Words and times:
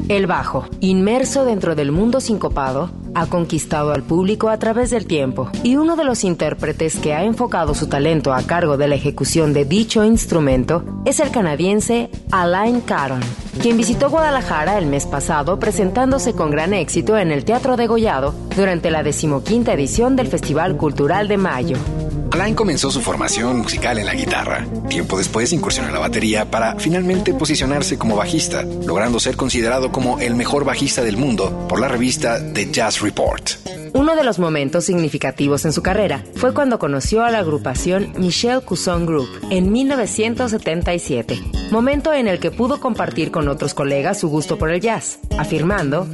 El 0.09 0.29
bajo, 0.29 0.65
inmerso 0.79 1.45
dentro 1.45 1.75
del 1.75 1.91
mundo 1.91 2.21
sincopado, 2.21 2.91
ha 3.17 3.27
conquistado 3.27 3.93
al 3.93 4.05
público 4.05 4.51
a 4.51 4.57
través 4.57 4.91
del 4.91 5.07
tiempo 5.07 5.51
y 5.65 5.77
uno 5.77 5.97
de 5.97 6.05
los 6.05 6.23
intérpretes 6.23 6.97
que 6.97 7.13
ha 7.13 7.25
enfocado 7.25 7.75
su 7.75 7.89
talento 7.89 8.33
a 8.33 8.43
cargo 8.43 8.77
de 8.77 8.87
la 8.87 8.95
ejecución 8.95 9.53
de 9.53 9.65
dicho 9.65 10.05
instrumento 10.05 10.85
es 11.05 11.19
el 11.19 11.33
canadiense 11.33 12.09
Alain 12.31 12.83
Caron, 12.83 13.21
quien 13.61 13.77
visitó 13.77 14.09
Guadalajara 14.09 14.79
el 14.79 14.87
mes 14.87 15.07
pasado 15.07 15.59
presentándose 15.59 16.35
con 16.35 16.53
gran 16.53 16.73
éxito 16.73 17.19
en 17.19 17.33
el 17.33 17.45
Teatro 17.45 17.77
de 17.77 17.89
Gollado 17.89 18.33
durante 18.55 18.93
la 18.93 19.03
decimoquinta 19.03 19.73
edición 19.73 20.15
del 20.15 20.29
Festival 20.29 20.77
Cultural 20.77 21.27
de 21.27 21.37
Mayo. 21.37 21.79
Alain 22.31 22.55
comenzó 22.55 22.91
su 22.91 23.01
formación 23.01 23.61
musical 23.61 23.99
en 23.99 24.07
la 24.07 24.15
guitarra. 24.15 24.67
Tiempo 24.89 25.17
después 25.17 25.53
incursionó 25.53 25.89
en 25.89 25.95
la 25.95 26.01
batería 26.01 26.51
para 26.51 26.79
finalmente 26.79 27.33
posicionarse 27.33 27.99
como 27.99 28.17
bajista, 28.17 28.63
logrando 28.63 29.19
ser 29.19 29.37
considerado 29.37 29.91
como 29.91 30.19
el 30.21 30.35
mejor 30.35 30.65
bajista 30.65 31.03
del 31.03 31.17
mundo 31.17 31.67
por 31.69 31.81
la 31.81 31.89
revista 31.89 32.39
The 32.53 32.71
Jazz 32.71 33.01
Report. 33.01 33.76
Uno 33.95 34.17
de 34.17 34.25
los 34.25 34.39
momentos 34.39 34.85
significativos 34.85 35.65
en 35.65 35.73
su 35.73 35.83
carrera 35.83 36.25
fue 36.35 36.53
cuando 36.55 36.79
conoció 36.79 37.25
a 37.25 37.31
la 37.31 37.39
agrupación 37.39 38.13
Michel 38.17 38.63
Couson 38.63 39.07
Group 39.07 39.29
en 39.51 39.73
1977, 39.73 41.41
momento 41.71 42.13
en 42.13 42.29
el 42.29 42.39
que 42.39 42.51
pudo 42.51 42.81
compartir 42.81 43.31
con 43.31 43.49
otros 43.49 43.75
colegas 43.75 44.21
su 44.21 44.29
gusto 44.29 44.59
por 44.59 44.71
el 44.71 44.81
jazz, 44.81 45.19
afirmando, 45.39 46.07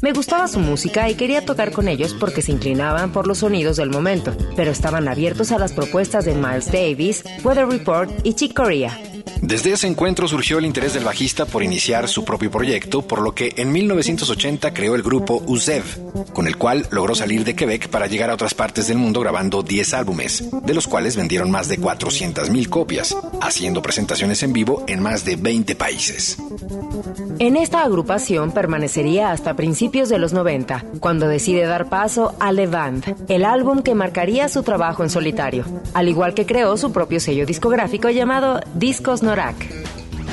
me 0.00 0.12
gustaba 0.12 0.48
su 0.48 0.60
música 0.60 1.08
y 1.08 1.14
quería 1.14 1.44
tocar 1.44 1.72
con 1.72 1.88
ellos 1.88 2.14
porque 2.14 2.42
se 2.42 2.52
inclinaban 2.52 3.12
por 3.12 3.26
los 3.26 3.38
sonidos 3.38 3.76
del 3.76 3.90
momento, 3.90 4.34
pero 4.56 4.70
estaban 4.70 5.08
abiertos 5.08 5.52
a 5.52 5.58
las 5.58 5.72
propuestas 5.72 6.24
de 6.24 6.34
Miles 6.34 6.70
Davis, 6.70 7.24
Weather 7.44 7.66
Report 7.66 8.10
y 8.24 8.34
Chick 8.34 8.54
Corea. 8.54 8.98
Desde 9.40 9.72
ese 9.72 9.86
encuentro 9.86 10.28
surgió 10.28 10.58
el 10.58 10.66
interés 10.66 10.94
del 10.94 11.04
bajista 11.04 11.46
por 11.46 11.62
iniciar 11.62 12.08
su 12.08 12.24
propio 12.24 12.50
proyecto, 12.50 13.02
por 13.02 13.20
lo 13.20 13.34
que 13.34 13.52
en 13.56 13.72
1980 13.72 14.74
creó 14.74 14.94
el 14.94 15.02
grupo 15.02 15.42
Uzev, 15.46 15.84
con 16.32 16.46
el 16.46 16.56
cual 16.56 16.86
logró 16.90 17.14
salir 17.14 17.44
de 17.44 17.54
Quebec 17.54 17.88
para 17.88 18.06
llegar 18.06 18.30
a 18.30 18.34
otras 18.34 18.54
partes 18.54 18.88
del 18.88 18.98
mundo 18.98 19.20
grabando 19.20 19.62
10 19.62 19.94
álbumes, 19.94 20.44
de 20.62 20.74
los 20.74 20.86
cuales 20.86 21.16
vendieron 21.16 21.50
más 21.50 21.68
de 21.68 21.78
400.000 21.78 22.68
copias, 22.68 23.16
haciendo 23.40 23.82
presentaciones 23.82 24.42
en 24.42 24.52
vivo 24.52 24.84
en 24.86 25.02
más 25.02 25.24
de 25.24 25.36
20 25.36 25.76
países. 25.76 26.38
En 27.38 27.56
esta 27.56 27.82
agrupación 27.82 28.50
permanecería 28.50 29.30
hasta 29.30 29.54
principios 29.54 30.08
de 30.08 30.18
los 30.18 30.32
90, 30.32 30.84
cuando 31.00 31.28
decide 31.28 31.66
dar 31.66 31.88
paso 31.88 32.34
a 32.40 32.52
Levant, 32.52 33.06
el 33.28 33.44
álbum 33.44 33.82
que 33.82 33.94
marcaría 33.94 34.48
su 34.48 34.62
trabajo 34.62 35.04
en 35.04 35.10
solitario, 35.10 35.64
al 35.94 36.08
igual 36.08 36.34
que 36.34 36.46
creó 36.46 36.76
su 36.76 36.92
propio 36.92 37.20
sello 37.20 37.46
discográfico 37.46 38.10
llamado 38.10 38.60
Discos 38.74 39.17
Norak. 39.22 39.88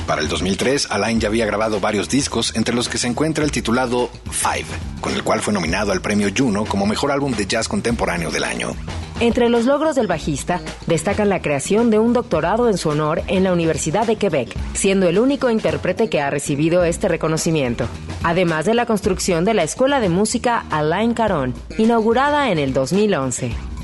Para 0.08 0.22
el 0.22 0.28
2003, 0.28 0.92
Alain 0.92 1.20
ya 1.20 1.30
había 1.30 1.48
grabado 1.48 1.80
varios 1.80 2.10
discos, 2.10 2.56
entre 2.56 2.76
los 2.76 2.88
que 2.88 3.00
se 3.00 3.08
encuentra 3.08 3.44
el 3.44 3.52
titulado 3.52 4.10
Five, 4.30 4.68
con 5.02 5.14
el 5.14 5.24
cual 5.24 5.42
fue 5.42 5.54
nominado 5.54 5.92
al 5.92 6.02
premio 6.02 6.30
Juno 6.36 6.66
como 6.66 6.86
mejor 6.86 7.12
álbum 7.12 7.34
de 7.34 7.48
jazz 7.48 7.68
contemporáneo 7.68 8.30
del 8.30 8.44
año. 8.44 8.76
Entre 9.20 9.50
los 9.50 9.66
logros 9.66 9.96
del 9.96 10.08
bajista 10.08 10.62
destacan 10.88 11.30
la 11.30 11.42
creación 11.42 11.90
de 11.90 12.00
un 12.00 12.14
doctorado 12.14 12.70
en 12.70 12.78
su 12.78 12.90
honor 12.90 13.24
en 13.28 13.44
la 13.46 13.54
Universidad 13.54 14.06
de 14.06 14.18
Quebec, 14.18 14.56
siendo 14.74 15.08
el 15.08 15.18
único 15.18 15.50
intérprete 15.50 16.10
que 16.10 16.22
ha 16.22 16.30
recibido 16.30 16.84
este 16.84 17.08
reconocimiento, 17.08 17.88
además 18.24 18.66
de 18.66 18.74
la 18.74 18.86
construcción 18.86 19.46
de 19.46 19.54
la 19.54 19.64
Escuela 19.64 20.02
de 20.02 20.10
Música 20.10 20.66
Alain 20.70 21.14
Caron, 21.14 21.54
inaugurada 21.78 22.52
en 22.52 22.60
el 22.60 22.74
2011. 22.74 23.75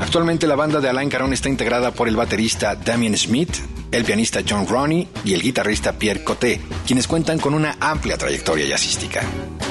Actualmente 0.00 0.46
la 0.46 0.56
banda 0.56 0.80
de 0.80 0.88
Alain 0.88 1.08
Caron 1.08 1.32
está 1.32 1.48
integrada 1.48 1.90
por 1.90 2.08
el 2.08 2.16
baterista 2.16 2.74
Damien 2.74 3.16
Smith, 3.16 3.56
el 3.90 4.04
pianista 4.04 4.40
John 4.46 4.66
Ronnie 4.66 5.08
y 5.24 5.32
el 5.32 5.40
guitarrista 5.40 5.94
Pierre 5.94 6.22
Coté, 6.22 6.60
quienes 6.86 7.08
cuentan 7.08 7.38
con 7.38 7.54
una 7.54 7.76
amplia 7.80 8.18
trayectoria 8.18 8.66
jazzística. 8.66 9.22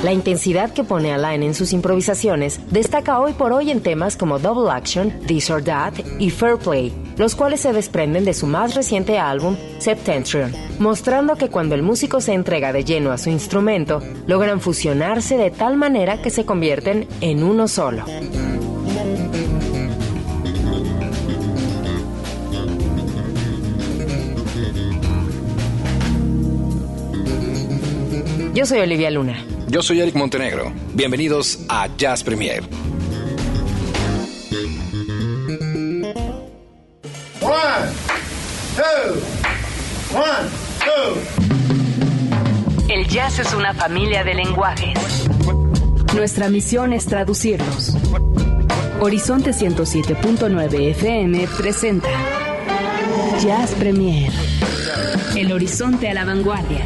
La 0.03 0.12
intensidad 0.12 0.74
que 0.74 0.84
pone 0.84 1.14
Alain 1.14 1.44
en 1.44 1.53
sus 1.53 1.74
improvisaciones 1.74 2.59
destaca 2.72 3.19
hoy 3.19 3.34
por 3.34 3.53
hoy 3.53 3.72
en 3.72 3.81
temas 3.81 4.18
como 4.18 4.40
Double 4.40 4.72
Action, 4.72 5.14
This 5.28 5.50
or 5.50 5.64
That 5.64 5.94
y 6.19 6.31
Fair 6.31 6.58
Play, 6.58 6.91
los 7.18 7.35
cuales 7.35 7.62
se 7.62 7.72
desprenden 7.72 8.25
de 8.25 8.34
su 8.34 8.47
más 8.47 8.74
reciente 8.75 9.19
álbum, 9.19 9.56
Septentrion, 9.80 10.52
mostrando 10.80 11.35
que 11.35 11.50
cuando 11.50 11.75
el 11.75 11.84
músico 11.84 12.19
se 12.19 12.34
entrega 12.34 12.74
de 12.74 12.84
lleno 12.84 13.12
a 13.12 13.18
su 13.18 13.30
instrumento, 13.30 14.02
logran 14.28 14.59
fusionarse 14.59 15.38
de 15.38 15.52
tal 15.52 15.78
manera 15.78 16.22
que 16.22 16.30
se 16.30 16.46
convierten 16.46 17.08
en 17.22 17.44
uno 17.44 17.68
solo. 17.68 18.06
Yo 28.56 28.66
soy 28.66 28.80
Olivia 28.80 29.12
Luna. 29.12 29.36
Yo 29.68 29.82
soy 29.82 30.00
Eric 30.00 30.16
Montenegro. 30.16 30.72
Bienvenidos 30.94 31.60
a 31.68 31.90
Jazz 31.98 32.24
Premier. 32.24 32.64
One, 37.42 37.92
two, 38.78 39.20
one, 40.18 40.48
two. 40.80 41.18
El 42.88 43.06
jazz 43.10 43.40
es 43.40 43.54
una 43.54 43.74
familia 43.74 44.24
de 44.24 44.36
lenguajes. 44.36 45.28
Nuestra 46.16 46.48
misión 46.48 46.94
es 46.94 47.08
traducirlos. 47.08 47.98
Horizonte 49.02 49.52
107.9 49.52 50.92
FM 50.92 51.46
presenta 51.58 52.08
Jazz 53.44 53.72
Premier. 53.72 54.32
El 55.36 55.52
horizonte 55.52 56.08
a 56.08 56.14
la 56.14 56.24
vanguardia. 56.24 56.86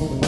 you. 0.00 0.21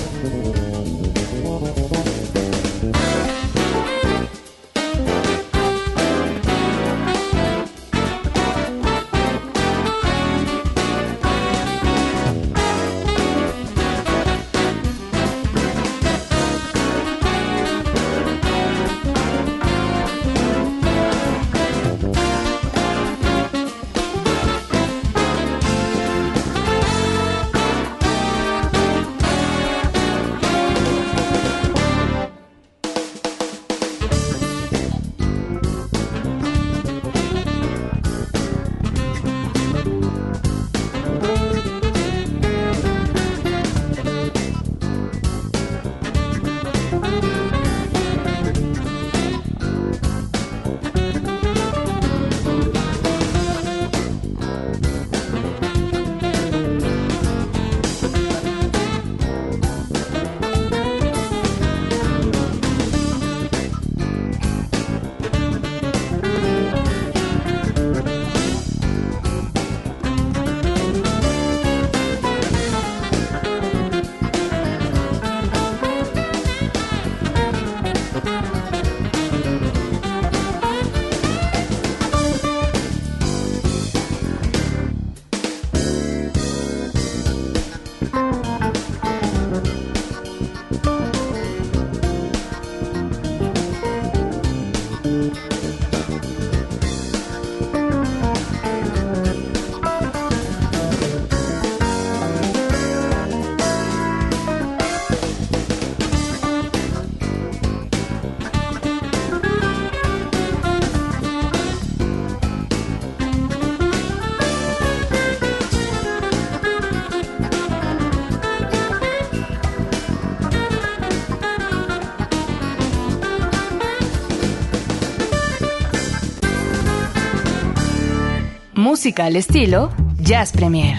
Música 128.95 129.25
al 129.25 129.35
estilo 129.35 129.91
Jazz 130.21 130.53
Premier. 130.53 130.97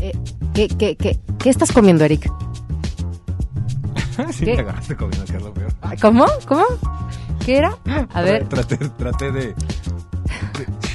Eh, 0.00 0.12
¿Qué, 0.54 0.68
qué, 0.68 0.96
qué, 0.96 1.20
qué 1.38 1.50
estás 1.50 1.70
comiendo, 1.70 2.04
Eric? 2.04 2.32
sí, 4.32 4.46
¿Qué? 4.46 4.54
me 4.54 4.60
agarraste 4.62 4.96
comiendo, 4.96 5.26
que 5.26 5.36
es 5.36 5.42
lo 5.42 5.52
peor. 5.52 5.70
¿Cómo? 6.00 6.24
¿Cómo? 6.48 6.64
¿Qué 7.44 7.58
era? 7.58 7.76
A 8.14 8.22
ver, 8.22 8.48
Traté, 8.48 8.78
traté 8.88 9.32
de... 9.32 9.54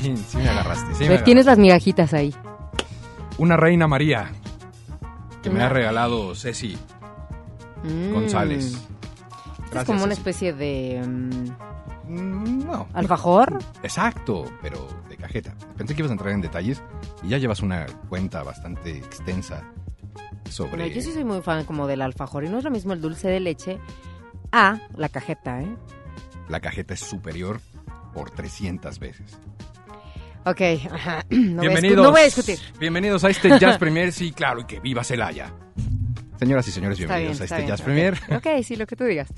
Sí, 0.01 0.17
sí 0.17 0.37
me 0.37 0.49
agarraste. 0.49 0.95
Sí 0.95 1.07
me 1.07 1.19
tienes 1.19 1.45
las 1.45 1.59
migajitas 1.59 2.15
ahí. 2.15 2.33
Una 3.37 3.55
reina 3.55 3.87
María 3.87 4.31
que 5.43 5.51
me 5.51 5.61
ha 5.61 5.69
regalado 5.69 6.33
Ceci 6.33 6.75
Mm. 7.83 8.13
González. 8.13 8.77
Es 9.71 9.75
Gracias, 9.75 9.85
como 9.95 10.03
una 10.03 10.13
especie 10.13 10.51
de 10.53 11.01
Mm, 12.07 12.65
No. 12.65 12.87
alfajor. 12.93 13.57
Exacto, 13.83 14.43
pero 14.61 14.85
de 15.07 15.15
cajeta. 15.15 15.55
Pensé 15.77 15.95
que 15.95 16.01
ibas 16.01 16.09
a 16.11 16.13
entrar 16.13 16.33
en 16.33 16.41
detalles 16.41 16.81
y 17.23 17.29
ya 17.29 17.37
llevas 17.37 17.61
una 17.61 17.85
cuenta 18.09 18.43
bastante 18.43 18.97
extensa 18.97 19.63
sobre... 20.49 20.77
No, 20.89 20.93
yo 20.93 21.01
sí 21.01 21.13
soy 21.13 21.23
muy 21.23 21.41
fan 21.41 21.63
como 21.63 21.87
del 21.87 22.01
alfajor 22.01 22.43
y 22.43 22.49
no 22.49 22.57
es 22.57 22.65
lo 22.65 22.71
mismo 22.71 22.91
el 22.91 22.99
dulce 23.01 23.29
de 23.29 23.39
leche 23.39 23.79
a 24.51 24.79
la 24.97 25.07
cajeta, 25.07 25.61
¿eh? 25.61 25.73
La 26.49 26.59
cajeta 26.59 26.93
es 26.93 26.99
superior 26.99 27.61
por 28.13 28.29
300 28.31 28.99
veces. 28.99 29.39
Ok, 30.45 30.61
ajá. 30.91 31.23
No 31.29 31.37
voy 31.37 31.67
a 31.67 31.69
bienvenidos, 31.69 32.03
no 32.03 32.11
voy 32.11 32.21
a 32.21 32.25
discutir. 32.25 32.59
Bienvenidos 32.77 33.23
a 33.23 33.29
este 33.29 33.57
Jazz 33.57 33.77
Premier, 33.79 34.11
sí, 34.11 34.33
claro, 34.33 34.59
y 34.59 34.65
que 34.65 34.81
viva 34.81 35.03
Celaya. 35.05 35.53
Señoras 36.41 36.67
y 36.67 36.71
señores, 36.71 36.99
Está 36.99 37.17
bienvenidos 37.17 37.37
bien, 37.37 37.41
a 37.41 37.45
este 37.45 37.55
bien, 37.57 37.67
Jazz. 37.67 37.81
Premier. 37.83 38.19
Ok, 38.35 38.63
sí, 38.63 38.75
lo 38.75 38.87
que 38.87 38.95
tú 38.95 39.03
digas. 39.03 39.29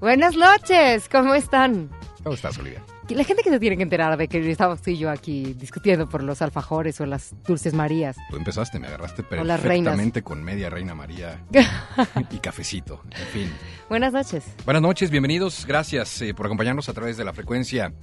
Buenas 0.00 0.34
noches, 0.34 1.08
¿cómo 1.08 1.36
están? 1.36 1.88
¿Cómo 2.24 2.34
estás, 2.34 2.58
Olivia? 2.58 2.82
La 3.10 3.22
gente 3.22 3.44
que 3.44 3.50
se 3.50 3.60
tiene 3.60 3.76
que 3.76 3.84
enterar 3.84 4.16
de 4.16 4.26
que 4.26 4.50
estamos 4.50 4.82
tú 4.82 4.90
y 4.90 4.98
yo 4.98 5.08
aquí 5.08 5.54
discutiendo 5.54 6.08
por 6.08 6.24
los 6.24 6.42
alfajores 6.42 7.00
o 7.00 7.06
las 7.06 7.32
dulces 7.46 7.74
marías. 7.74 8.16
Tú 8.28 8.36
empezaste, 8.38 8.80
me 8.80 8.88
agarraste 8.88 9.22
perfectamente 9.22 10.22
con 10.22 10.42
media 10.42 10.68
reina 10.68 10.96
María 10.96 11.44
y 12.30 12.38
cafecito. 12.38 13.02
En 13.12 13.26
fin. 13.28 13.52
Buenas 13.88 14.12
noches. 14.12 14.42
Buenas 14.64 14.82
noches, 14.82 15.12
bienvenidos. 15.12 15.64
Gracias 15.64 16.20
eh, 16.22 16.34
por 16.34 16.46
acompañarnos 16.46 16.88
a 16.88 16.92
través 16.92 17.16
de 17.16 17.24
la 17.24 17.34
frecuencia 17.34 17.94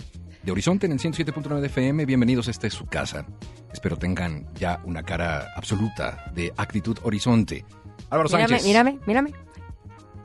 de 0.42 0.51
Horizonte 0.53 0.86
en 0.86 0.94
el 0.94 1.00
107.9 1.00 1.60
de 1.60 1.68
FM. 1.68 2.06
Bienvenidos, 2.06 2.48
esta 2.48 2.68
es 2.68 2.74
su 2.74 2.86
casa. 2.86 3.25
Espero 3.74 3.98
tengan 3.98 4.48
ya 4.53 4.80
una 4.86 5.03
cara 5.03 5.48
absoluta 5.58 6.32
de 6.34 6.53
actitud 6.56 6.98
Horizonte. 7.03 7.65
Álvaro 8.13 8.29
Mírame, 8.29 8.48
Sánchez. 8.48 8.65
mírame, 8.67 9.00
mírame. 9.05 9.34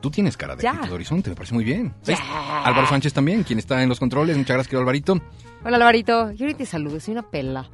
Tú 0.01 0.09
tienes 0.09 0.37
cara 0.37 0.55
de 0.55 0.67
Horizonte, 0.91 1.29
me 1.29 1.35
parece 1.35 1.53
muy 1.53 1.63
bien. 1.65 1.93
Ya. 2.03 2.15
Álvaro 2.63 2.87
Sánchez 2.87 3.13
también, 3.13 3.43
quien 3.43 3.59
está 3.59 3.81
en 3.83 3.89
los 3.89 3.99
controles. 3.99 4.37
Muchas 4.37 4.55
gracias, 4.55 4.67
querido 4.67 4.81
Alvarito. 4.81 5.19
Hola, 5.65 5.75
Alvarito. 5.77 6.31
Yo 6.31 6.45
ahorita 6.45 6.59
te 6.59 6.65
saludo, 6.65 6.99
soy 7.01 7.13
una 7.13 7.23
pela. 7.23 7.67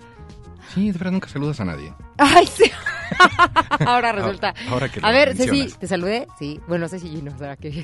Sí, 0.73 0.87
de 0.91 0.97
verdad 0.97 1.11
nunca 1.11 1.27
saludas 1.29 1.59
a 1.59 1.65
nadie. 1.65 1.93
Ay, 2.17 2.47
sí. 2.47 2.63
Ahora 3.85 4.11
resulta. 4.11 4.49
Ahora- 4.49 4.71
ahora 4.71 4.89
que 4.89 4.99
A 5.03 5.11
ver, 5.11 5.35
Ceci, 5.35 5.49
mencionas. 5.51 5.77
¿te 5.79 5.87
saludé? 5.87 6.27
Sí. 6.39 6.59
Bueno, 6.67 6.87
Ceci 6.87 7.07
Gino, 7.09 7.37
sea, 7.37 7.55
que... 7.55 7.83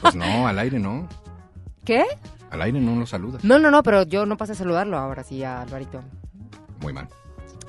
Pues 0.00 0.14
no, 0.14 0.46
al 0.48 0.58
aire 0.58 0.78
no. 0.78 1.06
¿Qué? 1.84 2.04
Al 2.50 2.62
aire 2.62 2.80
no 2.80 2.98
lo 2.98 3.04
saludas. 3.06 3.44
No, 3.44 3.58
no, 3.58 3.70
no, 3.70 3.82
pero 3.82 4.04
yo 4.04 4.24
no 4.24 4.36
pasé 4.38 4.52
a 4.52 4.54
saludarlo 4.54 4.96
ahora 4.96 5.22
sí 5.24 5.44
a 5.44 5.60
Alvarito. 5.60 6.02
Muy 6.80 6.92
mal. 6.94 7.08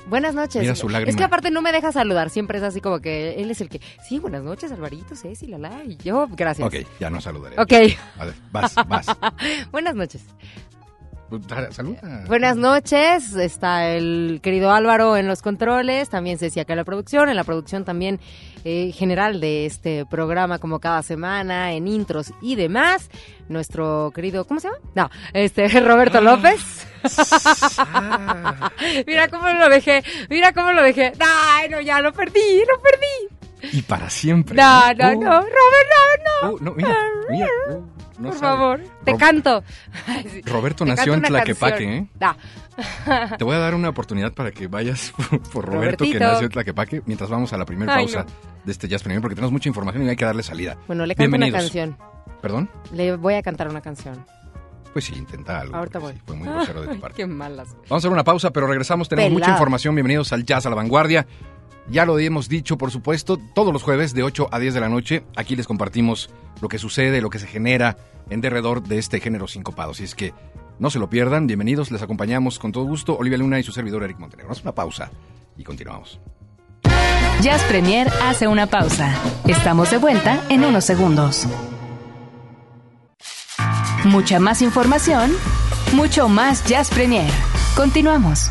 Buenas 0.06 0.34
noches. 0.34 0.60
Mira 0.60 0.74
su 0.74 0.88
lágrima. 0.88 1.10
Es 1.10 1.16
que 1.16 1.24
aparte 1.24 1.50
no 1.50 1.62
me 1.62 1.72
deja 1.72 1.90
saludar, 1.92 2.30
siempre 2.30 2.58
es 2.58 2.64
así 2.64 2.80
como 2.80 3.00
que 3.00 3.34
él 3.40 3.50
es 3.50 3.60
el 3.60 3.68
que, 3.68 3.80
sí, 4.06 4.18
buenas 4.18 4.42
noches, 4.42 4.70
Alvarito, 4.70 5.16
Ceci, 5.16 5.46
la 5.46 5.58
la, 5.58 5.84
y 5.84 5.96
yo, 5.96 6.28
gracias. 6.30 6.66
Ok, 6.66 6.86
ya 7.00 7.10
no 7.10 7.20
saludaré. 7.20 7.56
Ok. 7.58 7.72
A 8.18 8.24
ver, 8.26 8.34
vas, 8.52 8.74
vas. 8.86 9.06
Buenas 9.72 9.94
noches. 9.94 10.24
Saluda. 11.70 12.24
Buenas 12.26 12.56
noches, 12.56 13.34
está 13.34 13.88
el 13.88 14.40
querido 14.42 14.70
Álvaro 14.72 15.16
en 15.16 15.26
los 15.26 15.42
controles, 15.42 16.08
también 16.08 16.38
Ceci 16.38 16.60
acá 16.60 16.72
en 16.72 16.78
la 16.78 16.84
producción, 16.84 17.28
en 17.28 17.36
la 17.36 17.44
producción 17.44 17.84
también 17.84 18.20
eh, 18.64 18.92
general 18.92 19.40
de 19.40 19.66
este 19.66 20.06
programa 20.06 20.58
como 20.58 20.80
cada 20.80 21.02
semana, 21.02 21.72
en 21.72 21.86
intros 21.88 22.32
y 22.40 22.56
demás, 22.56 23.10
nuestro 23.48 24.12
querido, 24.14 24.44
¿cómo 24.46 24.60
se 24.60 24.68
llama? 24.68 24.78
No, 24.94 25.10
este, 25.32 25.68
Roberto 25.80 26.20
López. 26.20 26.86
Ah, 27.78 28.72
mira 29.06 29.28
cómo 29.28 29.48
lo 29.48 29.68
dejé, 29.68 30.02
mira 30.30 30.52
cómo 30.52 30.72
lo 30.72 30.82
dejé. 30.82 31.12
Ay, 31.20 31.68
no, 31.68 31.80
ya 31.80 32.00
lo 32.00 32.12
perdí, 32.12 32.62
lo 32.66 32.80
perdí. 32.80 33.43
Y 33.72 33.82
para 33.82 34.10
siempre. 34.10 34.56
No, 34.56 34.92
no, 34.94 35.12
Uh, 35.12 35.20
no, 35.22 35.30
Robert, 35.40 35.50
no, 36.42 36.48
no. 36.48 36.54
uh, 36.54 36.58
no, 36.60 36.74
mira, 36.74 36.96
mira. 37.30 37.48
uh, 37.70 37.84
no 38.18 38.28
Por 38.30 38.38
sabe. 38.38 38.56
favor, 38.56 38.80
te 39.04 39.10
Rob- 39.12 39.18
canto. 39.20 39.64
Ay. 40.06 40.42
Roberto 40.44 40.84
Te 40.84 40.90
nació 40.90 41.12
canto 41.12 41.26
en 41.26 41.32
Tlaquepaque. 41.32 41.96
¿eh? 41.96 42.06
Da. 42.14 42.36
Te 43.38 43.44
voy 43.44 43.56
a 43.56 43.58
dar 43.58 43.74
una 43.74 43.88
oportunidad 43.88 44.32
para 44.32 44.50
que 44.52 44.66
vayas 44.68 45.12
por, 45.52 45.64
Roberto, 45.66 46.04
que 46.04 46.10
Robertito. 46.12 46.18
nació 46.24 46.46
en 46.46 46.52
Tlaquepaque, 46.52 47.02
mientras 47.06 47.30
vamos 47.30 47.52
a 47.52 47.58
la 47.58 47.64
primera 47.64 47.94
Ay, 47.94 48.04
pausa 48.06 48.24
no. 48.24 48.30
de 48.64 48.72
este 48.72 48.88
Jazz 48.88 49.02
Premier, 49.02 49.20
porque 49.20 49.34
tenemos 49.34 49.52
mucha 49.52 49.68
información 49.68 50.04
y 50.04 50.08
hay 50.10 50.16
que 50.16 50.24
darle 50.24 50.42
salida. 50.42 50.76
Bueno, 50.86 51.06
le 51.06 51.14
canto 51.14 51.36
una 51.36 51.50
canción. 51.50 51.96
¿Perdón? 52.42 52.70
Le 52.92 53.16
voy 53.16 53.34
a 53.34 53.42
cantar 53.42 53.68
una 53.68 53.80
canción. 53.80 54.24
Pues 54.92 55.06
sí, 55.06 55.14
intenta 55.16 55.58
algo. 55.60 55.74
Ahorita 55.74 55.98
voy. 55.98 56.12
sí, 56.12 56.20
fue 56.24 56.36
muy 56.36 56.46
grosero 56.46 56.82
de 56.82 56.86
tu 56.86 56.92
Ay, 56.94 56.98
parte. 57.00 57.16
qué 57.16 57.26
malas. 57.26 57.68
Vamos 57.74 57.90
a 57.90 57.96
hacer 57.96 58.10
una 58.12 58.22
pausa, 58.22 58.50
pero 58.52 58.66
regresamos. 58.68 59.08
Tenemos 59.08 59.32
mucha 59.32 59.50
información. 59.50 59.92
Bienvenidos 59.94 60.32
al 60.32 60.44
Jazz 60.44 60.66
a 60.66 60.70
la 60.70 60.76
Vanguardia. 60.76 61.26
Ya 61.88 62.06
lo 62.06 62.18
hemos 62.18 62.48
dicho, 62.48 62.78
por 62.78 62.90
supuesto, 62.90 63.36
todos 63.36 63.72
los 63.72 63.82
jueves 63.82 64.14
de 64.14 64.22
8 64.22 64.48
a 64.50 64.58
10 64.58 64.74
de 64.74 64.80
la 64.80 64.88
noche. 64.88 65.24
Aquí 65.36 65.54
les 65.54 65.66
compartimos 65.66 66.30
lo 66.60 66.68
que 66.68 66.78
sucede, 66.78 67.20
lo 67.20 67.30
que 67.30 67.38
se 67.38 67.46
genera 67.46 67.96
en 68.30 68.40
derredor 68.40 68.82
de 68.82 68.98
este 68.98 69.20
género 69.20 69.46
sincopado. 69.46 69.90
Así 69.90 70.04
es 70.04 70.14
que 70.14 70.32
no 70.78 70.90
se 70.90 70.98
lo 70.98 71.10
pierdan. 71.10 71.46
Bienvenidos, 71.46 71.90
les 71.90 72.02
acompañamos 72.02 72.58
con 72.58 72.72
todo 72.72 72.84
gusto. 72.84 73.16
Olivia 73.16 73.38
Luna 73.38 73.58
y 73.58 73.62
su 73.62 73.72
servidor 73.72 74.02
Eric 74.02 74.18
Montenegro. 74.18 74.52
Hacemos 74.52 74.64
una 74.64 74.74
pausa 74.74 75.10
y 75.56 75.64
continuamos. 75.64 76.18
Jazz 77.42 77.62
Premier 77.64 78.08
hace 78.22 78.48
una 78.48 78.66
pausa. 78.66 79.14
Estamos 79.46 79.90
de 79.90 79.98
vuelta 79.98 80.42
en 80.48 80.64
unos 80.64 80.84
segundos. 80.84 81.46
Mucha 84.04 84.38
más 84.38 84.62
información, 84.62 85.32
mucho 85.92 86.28
más 86.28 86.64
Jazz 86.66 86.90
Premier. 86.90 87.30
Continuamos. 87.76 88.50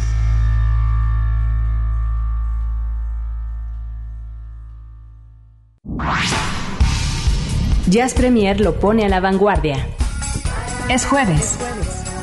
Jazz 7.88 8.14
Premier 8.14 8.60
lo 8.60 8.80
pone 8.80 9.06
a 9.06 9.10
la 9.10 9.20
vanguardia. 9.20 9.86
Es 10.90 11.06
jueves. 11.06 11.58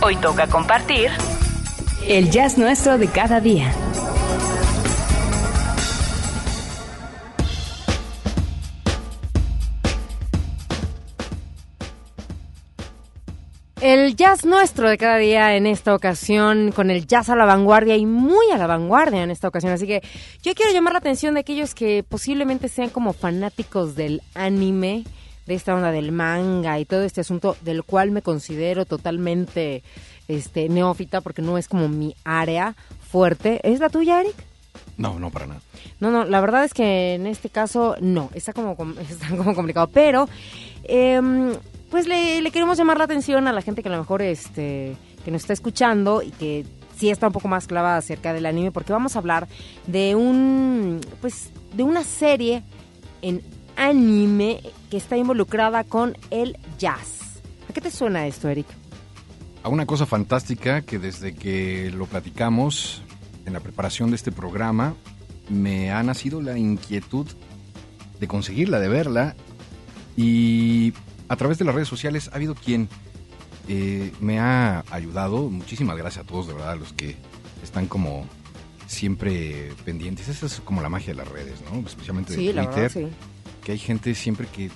Hoy 0.02 0.16
toca 0.16 0.46
compartir 0.46 1.10
el 2.08 2.30
jazz 2.30 2.58
nuestro 2.58 2.98
de 2.98 3.08
cada 3.08 3.40
día. 3.40 3.72
El 13.80 14.14
jazz 14.14 14.44
nuestro 14.44 14.90
de 14.90 14.98
cada 14.98 15.16
día 15.16 15.56
en 15.56 15.66
esta 15.66 15.94
ocasión, 15.94 16.70
con 16.70 16.90
el 16.90 17.06
jazz 17.06 17.30
a 17.30 17.36
la 17.36 17.46
vanguardia 17.46 17.96
y 17.96 18.04
muy 18.04 18.50
a 18.52 18.58
la 18.58 18.66
vanguardia 18.66 19.22
en 19.22 19.30
esta 19.30 19.48
ocasión. 19.48 19.72
Así 19.72 19.86
que 19.86 20.02
yo 20.42 20.54
quiero 20.54 20.70
llamar 20.72 20.92
la 20.92 20.98
atención 20.98 21.32
de 21.32 21.40
aquellos 21.40 21.74
que 21.74 22.04
posiblemente 22.06 22.68
sean 22.68 22.90
como 22.90 23.14
fanáticos 23.14 23.94
del 23.94 24.20
anime, 24.34 25.04
de 25.46 25.54
esta 25.54 25.74
onda 25.74 25.92
del 25.92 26.12
manga 26.12 26.78
y 26.78 26.84
todo 26.84 27.04
este 27.04 27.22
asunto 27.22 27.56
del 27.62 27.82
cual 27.82 28.10
me 28.10 28.20
considero 28.20 28.84
totalmente 28.84 29.82
este 30.28 30.68
neófita 30.68 31.22
porque 31.22 31.40
no 31.40 31.56
es 31.56 31.66
como 31.66 31.88
mi 31.88 32.14
área 32.22 32.76
fuerte. 33.10 33.60
¿Es 33.62 33.80
la 33.80 33.88
tuya, 33.88 34.20
Eric? 34.20 34.34
No, 34.98 35.18
no, 35.18 35.30
para 35.30 35.46
nada. 35.46 35.60
No, 36.00 36.10
no, 36.10 36.24
la 36.26 36.40
verdad 36.42 36.64
es 36.64 36.74
que 36.74 37.14
en 37.14 37.26
este 37.26 37.48
caso 37.48 37.96
no, 38.02 38.28
está 38.34 38.52
como, 38.52 38.76
com- 38.76 38.94
está 39.10 39.28
como 39.34 39.54
complicado, 39.54 39.88
pero 39.90 40.28
em, 40.84 41.54
pues 41.90 42.06
le, 42.06 42.48
queremos 42.50 42.78
llamar 42.78 42.98
la 42.98 43.04
atención 43.04 43.48
a 43.48 43.52
la 43.52 43.62
gente 43.62 43.82
que 43.82 43.88
a 43.88 43.92
lo 43.92 43.98
mejor 43.98 44.22
este, 44.22 44.96
que 45.24 45.30
nos 45.30 45.42
está 45.42 45.52
escuchando 45.52 46.22
y 46.22 46.30
que 46.30 46.64
sí 46.96 47.10
está 47.10 47.26
un 47.26 47.32
poco 47.32 47.48
más 47.48 47.66
clavada 47.66 47.96
acerca 47.96 48.32
del 48.32 48.46
anime, 48.46 48.70
porque 48.70 48.92
vamos 48.92 49.16
a 49.16 49.18
hablar 49.18 49.48
de 49.86 50.14
un, 50.14 51.00
pues, 51.20 51.50
de 51.74 51.82
una 51.82 52.04
serie 52.04 52.62
en 53.22 53.42
anime 53.76 54.60
que 54.90 54.96
está 54.96 55.16
involucrada 55.16 55.84
con 55.84 56.16
el 56.30 56.58
jazz. 56.78 57.40
¿A 57.68 57.72
qué 57.72 57.80
te 57.80 57.90
suena 57.90 58.26
esto, 58.26 58.48
Eric? 58.48 58.66
A 59.62 59.68
una 59.68 59.86
cosa 59.86 60.06
fantástica 60.06 60.82
que 60.82 60.98
desde 60.98 61.34
que 61.34 61.90
lo 61.90 62.06
platicamos 62.06 63.02
en 63.46 63.52
la 63.52 63.60
preparación 63.60 64.10
de 64.10 64.16
este 64.16 64.32
programa, 64.32 64.94
me 65.48 65.90
ha 65.90 66.02
nacido 66.02 66.40
la 66.40 66.58
inquietud 66.58 67.26
de 68.20 68.28
conseguirla, 68.28 68.78
de 68.78 68.88
verla. 68.88 69.36
Y 70.16 70.92
a 71.30 71.36
través 71.36 71.56
de 71.58 71.64
las 71.64 71.74
redes 71.74 71.88
sociales 71.88 72.28
ha 72.32 72.36
habido 72.36 72.54
quien 72.54 72.88
eh, 73.68 74.12
me 74.20 74.38
ha 74.40 74.84
ayudado. 74.90 75.48
Muchísimas 75.48 75.96
gracias 75.96 76.24
a 76.24 76.26
todos, 76.26 76.46
de 76.48 76.52
verdad, 76.54 76.72
a 76.72 76.76
los 76.76 76.92
que 76.92 77.16
están 77.62 77.86
como 77.86 78.26
siempre 78.86 79.72
pendientes. 79.84 80.28
Esa 80.28 80.46
es 80.46 80.60
como 80.60 80.82
la 80.82 80.88
magia 80.88 81.08
de 81.14 81.14
las 81.14 81.28
redes, 81.28 81.60
¿no? 81.72 81.86
Especialmente 81.86 82.32
de 82.32 82.38
Sí, 82.38 82.52
la 82.52 82.64
Twitter 82.66 82.90
verdad, 82.92 83.10
sí. 83.10 83.16
que 83.64 83.72
hay 83.72 83.78
gente 83.78 84.14
siempre 84.14 84.46
que 84.48 84.70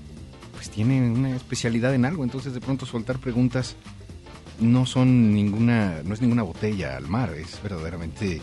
pues 0.52 0.70
tiene 0.70 1.10
una 1.10 1.34
especialidad 1.36 1.94
en 1.94 2.04
algo, 2.04 2.22
entonces 2.24 2.54
de 2.54 2.60
pronto 2.60 2.86
soltar 2.86 3.18
preguntas 3.18 3.74
no 4.60 4.86
son 4.86 5.34
ninguna, 5.34 6.02
no 6.04 6.14
es 6.14 6.20
ninguna 6.22 6.44
botella 6.44 6.96
al 6.96 7.08
mar, 7.08 7.34
es 7.34 7.60
verdaderamente 7.60 8.40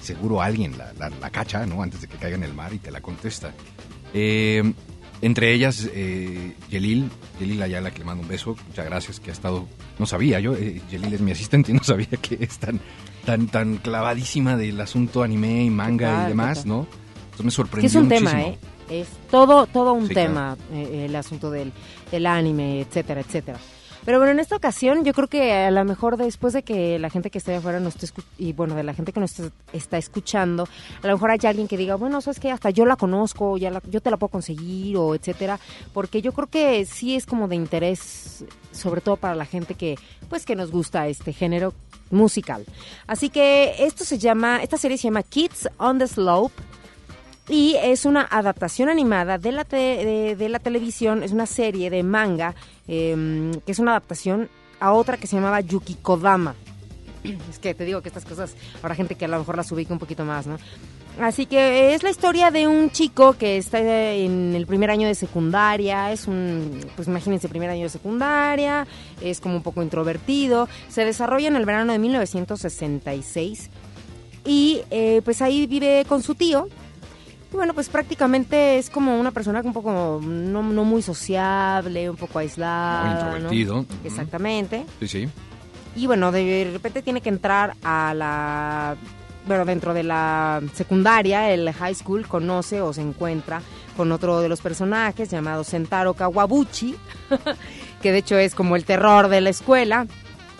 seguro 0.00 0.40
alguien 0.40 0.78
la, 0.78 0.94
la- 0.94 1.10
la 1.10 1.30
cacha, 1.30 1.66
¿no? 1.66 1.82
Antes 1.82 2.00
de 2.00 2.08
que 2.08 2.16
caiga 2.16 2.36
en 2.36 2.42
el 2.44 2.54
mar 2.54 2.72
y 2.72 2.78
te 2.78 2.90
la 2.90 3.02
contesta. 3.02 3.52
Eh, 4.14 4.72
entre 5.22 5.54
ellas, 5.54 5.88
eh, 5.94 6.54
Yelil, 6.68 7.08
Yelil 7.40 7.62
Ayala, 7.62 7.90
que 7.90 8.00
le 8.00 8.04
mando 8.04 8.22
un 8.22 8.28
beso, 8.28 8.56
muchas 8.68 8.84
gracias, 8.84 9.20
que 9.20 9.30
ha 9.30 9.32
estado, 9.32 9.66
no 9.98 10.04
sabía, 10.06 10.40
yo, 10.40 10.54
eh, 10.54 10.82
Yelil 10.90 11.14
es 11.14 11.20
mi 11.20 11.30
asistente 11.30 11.70
y 11.70 11.74
no 11.74 11.82
sabía 11.84 12.08
que 12.20 12.38
es 12.40 12.58
tan, 12.58 12.80
tan, 13.24 13.46
tan 13.46 13.76
clavadísima 13.78 14.56
del 14.56 14.80
asunto 14.80 15.22
anime 15.22 15.64
y 15.64 15.70
manga 15.70 16.24
y 16.24 16.28
demás. 16.28 16.66
¿no? 16.66 16.86
Entonces 17.24 17.44
me 17.46 17.50
sorprendió 17.52 17.88
es 17.88 17.94
un 17.94 18.08
tema, 18.08 18.32
muchísimo. 18.32 18.58
¿eh? 18.90 19.00
Es 19.00 19.08
todo, 19.30 19.66
todo 19.68 19.92
un 19.94 20.08
Sí, 20.08 20.14
tema, 20.14 20.56
eh, 20.72 21.06
el 21.08 21.16
asunto 21.16 21.50
del, 21.50 21.72
del 22.10 22.26
anime, 22.26 22.80
etcétera, 22.82 23.20
etcétera. 23.20 23.58
Pero 24.04 24.18
bueno, 24.18 24.32
en 24.32 24.40
esta 24.40 24.56
ocasión 24.56 25.04
yo 25.04 25.12
creo 25.12 25.28
que 25.28 25.52
a 25.52 25.70
lo 25.70 25.84
mejor 25.84 26.16
después 26.16 26.52
de 26.52 26.62
que 26.64 26.98
la 26.98 27.08
gente 27.08 27.30
que 27.30 27.38
esté 27.38 27.54
afuera 27.54 27.78
nos 27.80 27.94
esté 28.02 28.22
y 28.38 28.52
bueno, 28.52 28.74
de 28.74 28.82
la 28.82 28.94
gente 28.94 29.12
que 29.12 29.20
nos 29.20 29.34
está 29.72 29.96
escuchando, 29.98 30.68
a 31.02 31.06
lo 31.06 31.12
mejor 31.14 31.30
hay 31.30 31.38
alguien 31.44 31.68
que 31.68 31.76
diga, 31.76 31.94
bueno, 31.94 32.20
sabes 32.20 32.40
que 32.40 32.50
hasta 32.50 32.70
yo 32.70 32.84
la 32.84 32.96
conozco, 32.96 33.56
ya 33.58 33.70
la- 33.70 33.82
yo 33.90 34.00
te 34.00 34.10
la 34.10 34.16
puedo 34.16 34.30
conseguir 34.32 34.96
o 34.96 35.14
etcétera, 35.14 35.60
porque 35.92 36.20
yo 36.20 36.32
creo 36.32 36.48
que 36.48 36.84
sí 36.84 37.14
es 37.14 37.26
como 37.26 37.46
de 37.46 37.54
interés, 37.56 38.44
sobre 38.72 39.00
todo 39.00 39.16
para 39.16 39.34
la 39.36 39.44
gente 39.44 39.74
que, 39.74 39.96
pues, 40.28 40.44
que 40.46 40.56
nos 40.56 40.70
gusta 40.72 41.06
este 41.06 41.32
género 41.32 41.72
musical. 42.10 42.64
Así 43.06 43.30
que 43.30 43.74
esto 43.86 44.04
se 44.04 44.18
llama, 44.18 44.62
esta 44.62 44.76
serie 44.78 44.98
se 44.98 45.04
llama 45.04 45.22
Kids 45.22 45.68
on 45.78 45.98
the 45.98 46.06
Slope 46.08 46.54
Y 47.48 47.76
es 47.82 48.04
una 48.04 48.22
adaptación 48.30 48.88
animada 48.88 49.36
de 49.36 49.52
la, 49.52 49.64
de, 49.64 50.48
la 50.48 50.58
televisión, 50.60 51.22
es 51.22 51.32
una 51.32 51.46
serie 51.46 51.90
de 51.90 52.02
manga, 52.02 52.54
eh, 52.86 53.50
que 53.66 53.72
es 53.72 53.78
una 53.78 53.92
adaptación 53.92 54.48
a 54.78 54.92
otra 54.92 55.16
que 55.16 55.26
se 55.26 55.36
llamaba 55.36 55.60
Yukikodama. 55.60 56.54
Es 57.50 57.58
que 57.58 57.74
te 57.74 57.84
digo 57.84 58.00
que 58.00 58.08
estas 58.08 58.24
cosas, 58.24 58.54
habrá 58.82 58.94
gente 58.94 59.14
que 59.14 59.24
a 59.24 59.28
lo 59.28 59.38
mejor 59.38 59.56
las 59.56 59.70
ubica 59.70 59.92
un 59.92 59.98
poquito 59.98 60.24
más, 60.24 60.46
¿no? 60.46 60.58
Así 61.20 61.44
que 61.44 61.94
es 61.94 62.02
la 62.02 62.10
historia 62.10 62.50
de 62.50 62.66
un 62.66 62.90
chico 62.90 63.34
que 63.34 63.58
está 63.58 63.78
en 63.78 64.54
el 64.54 64.66
primer 64.66 64.90
año 64.90 65.06
de 65.06 65.14
secundaria, 65.14 66.10
es 66.10 66.26
un, 66.26 66.80
pues 66.96 67.06
imagínense, 67.06 67.50
primer 67.50 67.68
año 67.68 67.82
de 67.82 67.90
secundaria, 67.90 68.86
es 69.20 69.40
como 69.40 69.56
un 69.56 69.62
poco 69.62 69.82
introvertido, 69.82 70.68
se 70.88 71.04
desarrolla 71.04 71.48
en 71.48 71.56
el 71.56 71.66
verano 71.66 71.92
de 71.92 71.98
1966 71.98 73.68
y 74.46 74.80
eh, 74.90 75.20
pues 75.22 75.42
ahí 75.42 75.66
vive 75.66 76.04
con 76.08 76.22
su 76.22 76.34
tío. 76.34 76.68
Y 77.52 77.56
bueno, 77.56 77.74
pues 77.74 77.88
prácticamente 77.90 78.78
es 78.78 78.88
como 78.88 79.20
una 79.20 79.30
persona 79.30 79.60
un 79.62 79.74
poco 79.74 80.20
no, 80.22 80.62
no 80.62 80.84
muy 80.84 81.02
sociable, 81.02 82.08
un 82.08 82.16
poco 82.16 82.38
aislada. 82.38 83.04
Muy 83.04 83.12
introvertido. 83.12 83.86
Exactamente. 84.04 84.86
Sí, 85.00 85.08
sí. 85.08 85.28
Y 85.94 86.06
bueno, 86.06 86.32
de 86.32 86.70
repente 86.72 87.02
tiene 87.02 87.20
que 87.20 87.28
entrar 87.28 87.74
a 87.82 88.14
la. 88.14 88.96
Bueno, 89.46 89.64
dentro 89.64 89.92
de 89.92 90.04
la 90.04 90.62
secundaria, 90.72 91.50
el 91.52 91.70
high 91.72 91.94
school, 91.94 92.26
conoce 92.26 92.80
o 92.80 92.92
se 92.92 93.02
encuentra 93.02 93.60
con 93.96 94.12
otro 94.12 94.40
de 94.40 94.48
los 94.48 94.60
personajes 94.60 95.28
llamado 95.28 95.64
Sentaro 95.64 96.14
Kawabuchi, 96.14 96.94
que 98.02 98.12
de 98.12 98.18
hecho 98.18 98.38
es 98.38 98.54
como 98.54 98.76
el 98.76 98.84
terror 98.84 99.28
de 99.28 99.40
la 99.42 99.50
escuela. 99.50 100.06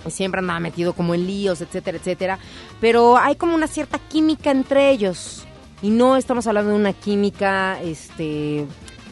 Siempre 0.09 0.41
andaba 0.41 0.59
metido 0.59 0.95
como 0.95 1.15
en 1.15 1.27
líos, 1.27 1.61
etcétera, 1.61 1.97
etcétera. 1.97 2.39
Pero 2.81 3.17
hay 3.17 3.37
como 3.37 3.55
una 3.55 3.69
cierta 3.69 4.01
química 4.01 4.51
entre 4.51 4.91
ellos. 4.91 5.47
Y 5.83 5.91
no 5.91 6.17
estamos 6.17 6.47
hablando 6.47 6.71
de 6.71 6.77
una 6.77 6.93
química 6.93 7.81
este, 7.83 8.67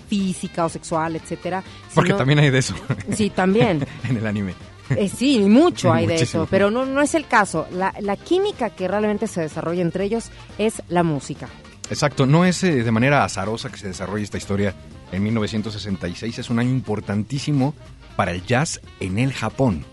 física 0.09 0.65
o 0.65 0.69
sexual, 0.69 1.17
etcétera. 1.17 1.63
Porque 1.95 2.09
sino- 2.09 2.19
también 2.19 2.39
hay 2.39 2.51
de 2.51 2.59
eso 2.59 2.75
Sí, 3.15 3.31
también. 3.31 3.87
en 4.09 4.17
el 4.17 4.27
anime. 4.27 4.55
Eh, 4.91 5.09
sí, 5.09 5.41
mucho 5.41 5.93
hay 5.93 6.07
de 6.07 6.17
eso, 6.17 6.47
pero 6.51 6.71
no, 6.71 6.85
no 6.87 7.01
es 7.03 7.15
el 7.15 7.27
caso. 7.27 7.67
La, 7.73 7.95
la 8.01 8.17
química 8.17 8.71
que 8.71 8.89
realmente 8.89 9.27
se 9.27 9.41
desarrolla 9.43 9.83
entre 9.83 10.05
ellos 10.05 10.31
es 10.59 10.83
la 10.89 11.03
música. 11.03 11.49
Exacto, 11.91 12.25
no 12.27 12.45
es 12.45 12.63
eh, 12.63 12.85
de 12.85 12.91
manera 12.93 13.25
azarosa 13.25 13.69
que 13.71 13.77
se 13.79 13.89
desarrolla 13.89 14.23
esta 14.23 14.39
historia 14.39 14.75
en 15.11 15.25
1966, 15.25 16.39
es 16.39 16.51
un 16.51 16.61
año 16.61 16.71
importantísimo 16.71 17.75
para 18.15 18.31
el 18.31 18.45
jazz 18.47 18.81
en 19.01 19.19
el 19.19 19.33
Japón. 19.33 19.85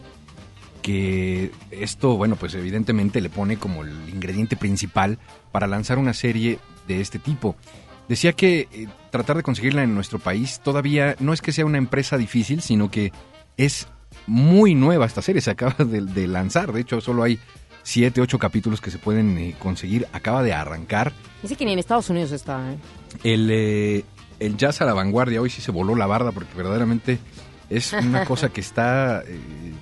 Que 0.87 1.51
esto, 1.69 2.15
bueno, 2.15 2.37
pues 2.37 2.53
evidentemente 2.53 3.19
le 3.19 3.29
pone 3.29 3.57
como 3.57 3.83
el 3.83 3.91
ingrediente 4.07 4.55
principal 4.55 5.19
para 5.51 5.67
lanzar 5.67 5.97
una 5.97 6.13
serie 6.13 6.59
de 6.87 7.01
este 7.01 7.19
tipo. 7.19 7.57
Decía 8.07 8.31
que 8.31 8.69
eh, 8.71 8.87
tratar 9.11 9.35
de 9.35 9.43
conseguirla 9.43 9.83
en 9.83 9.93
nuestro 9.93 10.17
país 10.17 10.61
todavía 10.63 11.17
no 11.19 11.33
es 11.33 11.41
que 11.41 11.51
sea 11.51 11.65
una 11.65 11.77
empresa 11.77 12.15
difícil, 12.15 12.61
sino 12.61 12.89
que 12.89 13.11
es 13.57 13.89
muy 14.27 14.75
nueva 14.75 15.05
esta 15.05 15.21
serie, 15.21 15.41
se 15.41 15.51
acaba 15.51 15.83
de, 15.83 15.99
de 15.99 16.27
lanzar, 16.27 16.71
de 16.71 16.79
hecho 16.79 17.01
solo 17.01 17.23
hay 17.23 17.37
siete, 17.83 18.21
ocho 18.21 18.39
capítulos 18.39 18.79
que 18.79 18.89
se 18.89 18.97
pueden 18.97 19.37
eh, 19.37 19.55
conseguir, 19.59 20.07
acaba 20.13 20.41
de 20.41 20.53
arrancar. 20.53 21.11
Dice 21.41 21.57
que 21.57 21.65
ni 21.65 21.73
en 21.73 21.79
Estados 21.79 22.09
Unidos 22.09 22.31
está, 22.31 22.71
¿eh? 22.71 22.77
El, 23.25 23.49
eh, 23.51 24.05
el 24.39 24.55
jazz 24.55 24.79
a 24.81 24.85
la 24.85 24.93
vanguardia 24.93 25.41
hoy 25.41 25.49
sí 25.49 25.61
se 25.61 25.71
voló 25.71 25.95
la 25.95 26.05
barda 26.05 26.31
porque 26.31 26.53
verdaderamente 26.55 27.19
es 27.69 27.93
una 27.93 28.25
cosa 28.25 28.49
que 28.49 28.61
está 28.61 29.23
eh, 29.25 29.39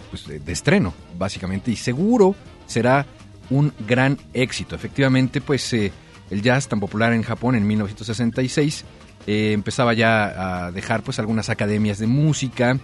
pues, 0.09 0.27
de 0.27 0.51
estreno, 0.51 0.93
básicamente, 1.17 1.71
y 1.71 1.75
seguro 1.75 2.35
será 2.65 3.05
un 3.49 3.73
gran 3.87 4.17
éxito. 4.33 4.75
Efectivamente, 4.75 5.41
pues 5.41 5.71
eh, 5.73 5.91
el 6.29 6.41
jazz 6.41 6.67
tan 6.67 6.79
popular 6.79 7.13
en 7.13 7.23
Japón 7.23 7.55
en 7.55 7.67
1966 7.67 8.85
eh, 9.27 9.51
empezaba 9.53 9.93
ya 9.93 10.65
a 10.65 10.71
dejar 10.71 11.03
pues 11.03 11.19
algunas 11.19 11.49
academias 11.49 11.97
de 11.99 12.07
música 12.07 12.77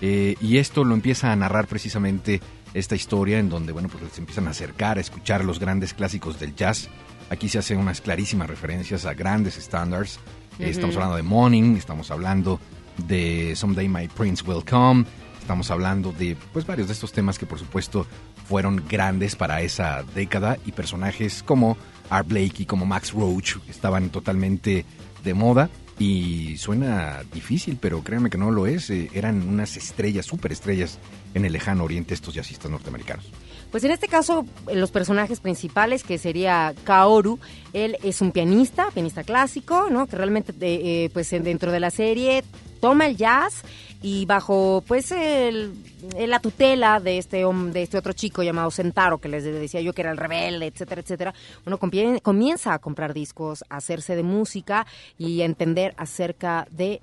eh, 0.00 0.34
y 0.40 0.58
esto 0.58 0.84
lo 0.84 0.94
empieza 0.94 1.32
a 1.32 1.36
narrar 1.36 1.66
precisamente 1.66 2.40
esta 2.74 2.94
historia 2.94 3.38
en 3.38 3.48
donde 3.48 3.72
bueno 3.72 3.88
pues 3.88 4.12
se 4.12 4.20
empiezan 4.20 4.46
a 4.46 4.50
acercar 4.50 4.98
a 4.98 5.00
escuchar 5.00 5.44
los 5.44 5.58
grandes 5.58 5.94
clásicos 5.94 6.38
del 6.38 6.54
jazz. 6.54 6.88
Aquí 7.30 7.48
se 7.48 7.58
hacen 7.58 7.78
unas 7.78 8.00
clarísimas 8.00 8.48
referencias 8.48 9.04
a 9.04 9.14
grandes 9.14 9.56
estándares. 9.56 10.20
Estamos 10.58 10.94
hablando 10.96 11.16
de 11.16 11.22
Morning, 11.22 11.76
estamos 11.76 12.10
hablando 12.10 12.60
de 12.98 13.54
Someday 13.56 13.88
My 13.88 14.08
Prince 14.08 14.42
Will 14.46 14.64
Come, 14.64 15.04
estamos 15.40 15.70
hablando 15.70 16.12
de 16.12 16.36
pues 16.52 16.66
varios 16.66 16.88
de 16.88 16.92
estos 16.94 17.12
temas 17.12 17.38
que 17.38 17.46
por 17.46 17.58
supuesto 17.58 18.06
fueron 18.48 18.82
grandes 18.88 19.36
para 19.36 19.60
esa 19.62 20.02
década 20.14 20.58
y 20.66 20.72
personajes 20.72 21.42
como 21.42 21.76
Art 22.10 22.28
Blakey, 22.28 22.66
como 22.66 22.86
Max 22.86 23.12
Roach 23.12 23.56
estaban 23.68 24.10
totalmente 24.10 24.84
de 25.24 25.34
moda 25.34 25.68
y 25.98 26.56
suena 26.58 27.22
difícil, 27.32 27.78
pero 27.80 28.02
créanme 28.02 28.28
que 28.28 28.36
no 28.38 28.50
lo 28.50 28.66
es, 28.66 28.90
eh, 28.90 29.08
eran 29.14 29.48
unas 29.48 29.76
estrellas, 29.78 30.26
superestrellas 30.26 30.98
en 31.34 31.44
el 31.46 31.52
lejano 31.52 31.84
oriente 31.84 32.12
estos 32.12 32.34
jazzistas 32.34 32.70
norteamericanos. 32.70 33.30
Pues 33.70 33.82
en 33.82 33.90
este 33.90 34.06
caso, 34.06 34.44
eh, 34.68 34.76
los 34.76 34.90
personajes 34.90 35.40
principales, 35.40 36.04
que 36.04 36.18
sería 36.18 36.74
Kaoru, 36.84 37.38
él 37.72 37.96
es 38.02 38.20
un 38.20 38.30
pianista, 38.30 38.90
pianista 38.92 39.24
clásico, 39.24 39.88
¿no? 39.90 40.06
Que 40.06 40.16
realmente, 40.16 40.52
eh, 40.52 41.04
eh, 41.04 41.10
pues 41.14 41.32
en- 41.32 41.42
dentro 41.44 41.72
de 41.72 41.80
la 41.80 41.90
serie 41.90 42.44
toma 42.80 43.06
el 43.06 43.16
jazz 43.16 43.62
y 44.02 44.26
bajo, 44.26 44.84
pues, 44.86 45.10
el, 45.12 45.74
el- 46.16 46.30
la 46.30 46.38
tutela 46.40 47.00
de 47.00 47.18
este, 47.18 47.44
de 47.44 47.82
este 47.82 47.98
otro 47.98 48.12
chico 48.12 48.42
llamado 48.42 48.70
Sentaro, 48.70 49.18
que 49.18 49.28
les 49.28 49.42
decía 49.44 49.80
yo 49.80 49.92
que 49.92 50.02
era 50.02 50.10
el 50.10 50.16
rebelde, 50.16 50.66
etcétera, 50.66 51.00
etcétera, 51.00 51.34
uno 51.64 51.78
comienza 52.22 52.74
a 52.74 52.78
comprar 52.78 53.14
discos, 53.14 53.64
a 53.68 53.76
hacerse 53.78 54.14
de 54.16 54.22
música 54.22 54.86
y 55.18 55.40
a 55.42 55.44
entender 55.44 55.94
acerca 55.96 56.66
de 56.70 57.00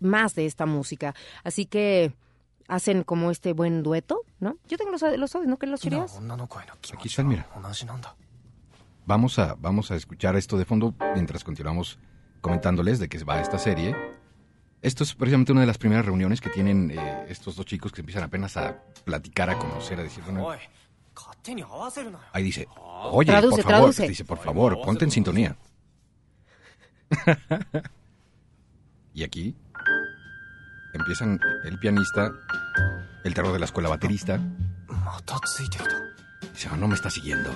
más 0.00 0.34
de 0.34 0.46
esta 0.46 0.66
música. 0.66 1.14
Así 1.44 1.64
que 1.66 2.12
hacen 2.68 3.02
como 3.04 3.30
este 3.30 3.52
buen 3.52 3.82
dueto, 3.82 4.20
¿no? 4.40 4.56
Yo 4.68 4.76
tengo 4.76 4.90
los, 4.90 5.02
los 5.02 5.34
audios, 5.34 5.48
¿no? 5.50 5.56
¿Que 5.58 5.66
los 5.66 5.80
querías? 5.90 6.14
Aquí 6.94 7.08
están, 7.08 7.26
mira. 7.28 7.46
Vamos 9.06 9.38
a, 9.38 9.54
vamos 9.58 9.90
a 9.90 9.96
escuchar 9.96 10.34
esto 10.36 10.56
de 10.56 10.64
fondo 10.64 10.94
mientras 11.14 11.44
continuamos 11.44 11.98
comentándoles 12.40 12.98
de 12.98 13.08
qué 13.08 13.22
va 13.24 13.40
esta 13.40 13.58
serie. 13.58 13.94
Esto 14.84 15.02
es 15.02 15.14
precisamente 15.14 15.50
una 15.52 15.62
de 15.62 15.66
las 15.66 15.78
primeras 15.78 16.04
reuniones 16.04 16.42
que 16.42 16.50
tienen 16.50 16.90
eh, 16.90 17.24
estos 17.30 17.56
dos 17.56 17.64
chicos 17.64 17.90
que 17.90 18.02
empiezan 18.02 18.22
apenas 18.22 18.54
a 18.58 18.76
platicar, 19.04 19.48
a 19.48 19.58
conocer, 19.58 19.98
a 19.98 20.02
decir, 20.02 20.22
bueno, 20.24 20.42
ahí 22.32 22.42
dice, 22.42 22.68
oye, 22.76 23.30
Traduce, 23.30 23.62
por 23.62 23.72
favor, 23.72 23.80
traduce. 23.94 24.08
dice, 24.08 24.24
por 24.26 24.38
favor, 24.38 24.78
ponte 24.84 25.04
en 25.06 25.10
sintonía. 25.10 25.56
y 29.14 29.22
aquí 29.24 29.56
empiezan 30.92 31.40
el 31.64 31.78
pianista, 31.78 32.30
el 33.24 33.32
terror 33.32 33.52
de 33.54 33.58
la 33.60 33.64
escuela 33.64 33.88
baterista. 33.88 34.38
Dice, 36.52 36.68
"Oh, 36.70 36.76
no 36.76 36.88
me 36.88 36.94
está 36.94 37.08
siguiendo. 37.08 37.50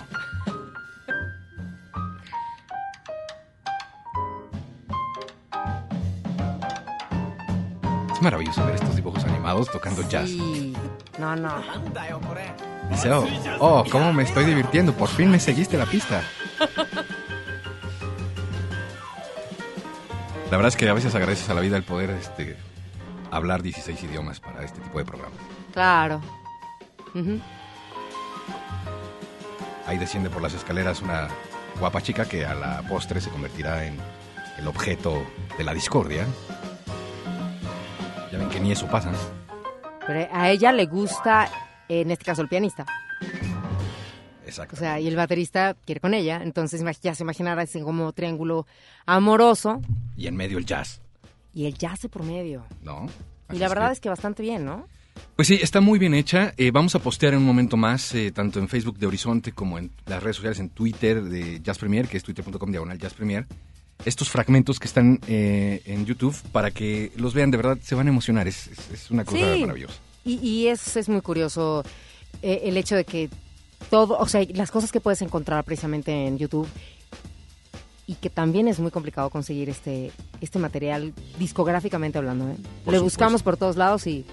Es 8.19 8.23
maravilloso 8.23 8.67
ver 8.67 8.75
estos 8.75 8.97
dibujos 8.97 9.25
animados 9.27 9.71
tocando 9.71 10.03
jazz. 10.09 10.31
No, 11.21 11.37
no. 11.37 11.55
Dice, 12.91 13.13
oh, 13.13 13.25
oh, 13.61 13.85
cómo 13.89 14.13
me 14.13 14.25
estoy 14.25 14.45
divirtiendo, 14.45 14.93
por 14.93 15.09
fin 15.09 15.31
me 15.31 15.39
seguiste 15.39 15.79
la 15.79 15.87
pista. 15.87 16.25
La 20.51 20.57
verdad 20.57 20.67
es 20.67 20.75
que 20.75 20.89
a 20.89 20.95
veces 20.95 21.15
agradeces 21.15 21.49
a 21.49 21.55
la 21.55 21.61
vida 21.61 21.77
el 21.77 21.85
poder 21.85 22.11
este, 22.11 22.57
hablar 23.31 23.63
16 23.63 24.03
idiomas 24.03 24.41
para 24.41 24.65
este 24.65 24.81
tipo 24.81 24.99
de 24.99 25.05
programas. 25.05 25.39
Claro. 25.73 26.21
Ahí 29.87 29.97
desciende 29.97 30.29
por 30.29 30.43
las 30.43 30.55
escaleras 30.55 31.03
una 31.03 31.29
guapa 31.79 32.03
chica 32.03 32.25
que 32.25 32.45
a 32.45 32.55
la 32.55 32.83
postre 32.89 33.21
se 33.21 33.31
convertirá 33.31 33.85
en 33.85 33.97
el 34.59 34.67
objeto 34.67 35.25
de 35.57 35.63
la 35.63 35.73
discordia. 35.73 36.27
Que 38.53 38.61
ni 38.61 38.73
eso 38.73 38.87
pasa. 38.87 39.11
Pero 40.07 40.29
a 40.33 40.51
ella 40.51 40.73
le 40.73 40.87
gusta, 40.87 41.49
en 41.89 42.11
este 42.11 42.25
caso, 42.25 42.43
el 42.43 42.49
pianista. 42.49 42.87
Exacto. 44.47 44.77
O 44.77 44.79
sea, 44.79 44.99
y 44.99 45.07
el 45.07 45.17
baterista 45.17 45.77
quiere 45.85 46.01
con 46.01 46.15
ella. 46.15 46.41
Entonces 46.43 46.83
ya 47.03 47.15
se 47.15 47.23
imaginará 47.23 47.63
ese 47.63 47.83
como 47.83 48.13
triángulo 48.13 48.67
amoroso 49.05 49.83
y 50.17 50.27
en 50.27 50.37
medio 50.37 50.57
el 50.59 50.65
jazz, 50.65 51.01
y 51.53 51.67
el 51.67 51.75
jazz 51.75 52.01
de 52.01 52.09
por 52.09 52.23
medio. 52.25 52.65
¿no? 52.83 53.07
Y 53.53 53.59
la 53.59 53.69
verdad 53.69 53.89
que- 53.89 53.93
es 53.95 54.01
que 54.01 54.09
bastante 54.09 54.43
bien, 54.43 54.65
¿no? 54.65 54.87
Pues 55.37 55.49
sí, 55.49 55.59
está 55.61 55.81
muy 55.81 55.99
bien 55.99 56.15
hecha. 56.15 56.55
Eh, 56.57 56.71
vamos 56.71 56.95
a 56.95 57.01
postear 57.01 57.35
en 57.35 57.41
un 57.41 57.45
momento 57.47 57.77
más, 57.77 58.15
eh, 58.15 58.31
tanto 58.31 58.61
en 58.61 58.69
Facebook 58.69 58.99
de 58.99 59.07
Horizonte 59.07 59.53
como 59.53 59.77
en 59.77 59.91
las 60.07 60.23
redes 60.23 60.37
sociales, 60.37 60.61
en 60.61 60.71
Twitter 60.71 61.23
de 61.23 61.61
Jazz 61.61 61.77
Premier, 61.79 62.07
que 62.09 62.17
es 62.17 62.23
twitter.com 62.23 62.71
diagonal 62.71 62.99
Jazz 62.99 63.15
Premier, 63.15 63.45
estos 64.05 64.29
fragmentos 64.31 64.79
que 64.79 64.87
están 64.87 65.21
eh, 65.29 65.83
en 65.87 66.07
YouTube 66.07 66.37
para 66.53 66.71
que 66.71 67.13
los 67.17 67.35
vean. 67.35 67.51
De 67.51 67.57
verdad, 67.57 67.79
se 67.83 67.95
van 67.95 68.07
a 68.07 68.11
emocionar. 68.11 68.47
Es, 68.49 68.67
es- 68.69 68.91
es 68.93 69.11
una 69.11 69.25
cosa 69.25 69.55
Sí. 69.55 69.61
maravillosa. 69.61 69.95
Y, 70.25 70.35
y 70.47 70.67
es, 70.69 70.97
es 70.97 71.09
muy 71.09 71.21
curioso 71.21 71.83
eh, 72.43 72.61
el 72.65 72.77
hecho 72.77 72.95
de 72.97 73.05
que 73.05 73.31
todo, 73.91 74.19
o 74.19 74.27
sea, 74.29 74.45
las 74.55 74.71
cosas 74.71 74.93
que 74.93 75.01
puedes 75.01 75.23
encontrar 75.23 75.65
precisamente 75.65 76.27
en 76.27 76.37
YouTube 76.39 76.69
y 78.07 78.15
que 78.15 78.31
también 78.31 78.69
es 78.69 78.79
muy 78.81 78.91
complicado 78.91 79.31
conseguir 79.31 79.69
este, 79.69 80.11
este 80.41 80.59
material 80.59 81.13
discográficamente 81.39 82.19
hablando. 82.19 82.49
¿eh? 82.51 82.57
Le 82.87 82.99
buscamos 82.99 83.43
por 83.43 83.57
todos 83.57 83.77
lados 83.77 84.07
y 84.07 84.25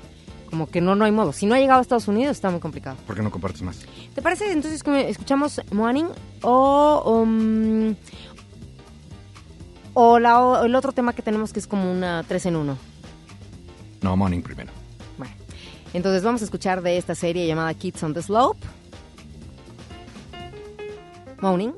como 0.49 0.67
que 0.69 0.79
no, 0.81 0.95
no 0.95 1.05
hay 1.05 1.11
modo. 1.11 1.33
Si 1.33 1.45
no 1.45 1.55
ha 1.55 1.59
llegado 1.59 1.79
a 1.79 1.81
Estados 1.81 2.07
Unidos 2.07 2.37
está 2.37 2.49
muy 2.49 2.59
complicado. 2.61 2.97
¿Por 3.05 3.15
qué 3.15 3.21
no 3.21 3.31
compartes 3.31 3.61
más? 3.61 3.79
¿Te 4.13 4.21
parece 4.21 4.51
entonces 4.51 4.81
que 4.83 5.09
escuchamos 5.09 5.59
Morning 5.71 6.05
o, 6.41 7.03
um, 7.23 7.95
o, 9.95 10.19
la, 10.19 10.39
o 10.39 10.63
el 10.65 10.75
otro 10.75 10.91
tema 10.91 11.13
que 11.13 11.23
tenemos 11.23 11.51
que 11.51 11.59
es 11.59 11.65
como 11.67 11.91
una 11.91 12.23
3 12.27 12.45
en 12.47 12.55
1? 12.57 12.77
No, 14.01 14.15
Morning 14.15 14.41
primero. 14.41 14.71
Bueno, 15.17 15.33
entonces 15.93 16.21
vamos 16.23 16.41
a 16.41 16.45
escuchar 16.45 16.83
de 16.83 16.97
esta 16.97 17.15
serie 17.15 17.47
llamada 17.47 17.73
Kids 17.73 18.03
on 18.03 18.13
the 18.13 18.21
Slope. 18.21 18.59
Morning. 21.41 21.71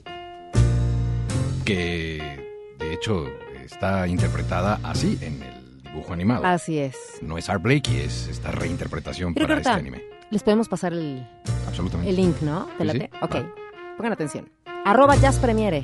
Que 1.65 2.39
de 2.79 2.93
hecho 2.93 3.27
está 3.65 4.07
interpretada 4.07 4.79
así 4.83 5.17
en 5.21 5.41
el 5.43 5.83
dibujo 5.83 6.13
animado. 6.13 6.45
Así 6.45 6.77
es. 6.79 6.95
No 7.21 7.37
es 7.37 7.49
Art 7.49 7.61
Blakey, 7.61 7.97
es 8.01 8.27
esta 8.27 8.51
reinterpretación 8.51 9.33
Creo 9.33 9.47
para 9.47 9.59
este 9.59 9.69
anime. 9.69 10.01
les 10.29 10.43
podemos 10.43 10.69
pasar 10.69 10.93
el, 10.93 11.25
Absolutamente. 11.67 12.09
el 12.09 12.15
link, 12.15 12.41
¿no? 12.41 12.67
¿Te 12.77 12.89
Sí. 12.89 13.09
Ok, 13.21 13.35
pongan 13.97 14.13
atención. 14.13 14.49
Arroba 14.85 15.15
Jazz 15.17 15.37
Premiere. 15.39 15.83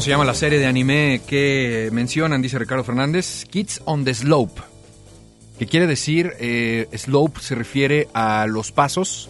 ¿Cómo 0.00 0.06
se 0.06 0.12
llama 0.12 0.24
la 0.24 0.32
serie 0.32 0.58
de 0.58 0.64
anime 0.64 1.20
que 1.26 1.90
mencionan? 1.92 2.40
Dice 2.40 2.58
Ricardo 2.58 2.82
Fernández. 2.84 3.44
Kids 3.44 3.82
on 3.84 4.02
the 4.02 4.14
Slope. 4.14 4.62
¿Qué 5.58 5.66
quiere 5.66 5.86
decir? 5.86 6.32
Eh, 6.40 6.88
slope 6.96 7.38
se 7.42 7.54
refiere 7.54 8.08
a 8.14 8.46
los 8.46 8.72
pasos 8.72 9.28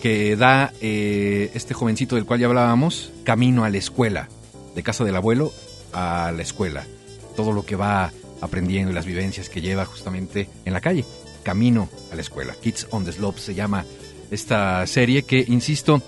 que 0.00 0.36
da 0.36 0.72
eh, 0.80 1.50
este 1.52 1.74
jovencito 1.74 2.14
del 2.14 2.26
cual 2.26 2.38
ya 2.38 2.46
hablábamos, 2.46 3.10
camino 3.24 3.64
a 3.64 3.68
la 3.68 3.78
escuela, 3.78 4.28
de 4.76 4.84
casa 4.84 5.02
del 5.02 5.16
abuelo 5.16 5.52
a 5.92 6.30
la 6.30 6.42
escuela. 6.42 6.86
Todo 7.34 7.50
lo 7.50 7.66
que 7.66 7.74
va 7.74 8.12
aprendiendo 8.40 8.92
y 8.92 8.94
las 8.94 9.04
vivencias 9.04 9.48
que 9.48 9.62
lleva 9.62 9.84
justamente 9.84 10.48
en 10.64 10.74
la 10.74 10.80
calle, 10.80 11.04
camino 11.42 11.88
a 12.12 12.14
la 12.14 12.20
escuela. 12.20 12.54
Kids 12.54 12.86
on 12.92 13.04
the 13.04 13.10
Slope 13.10 13.40
se 13.40 13.56
llama 13.56 13.84
esta 14.30 14.86
serie 14.86 15.24
que, 15.24 15.44
insisto, 15.48 16.02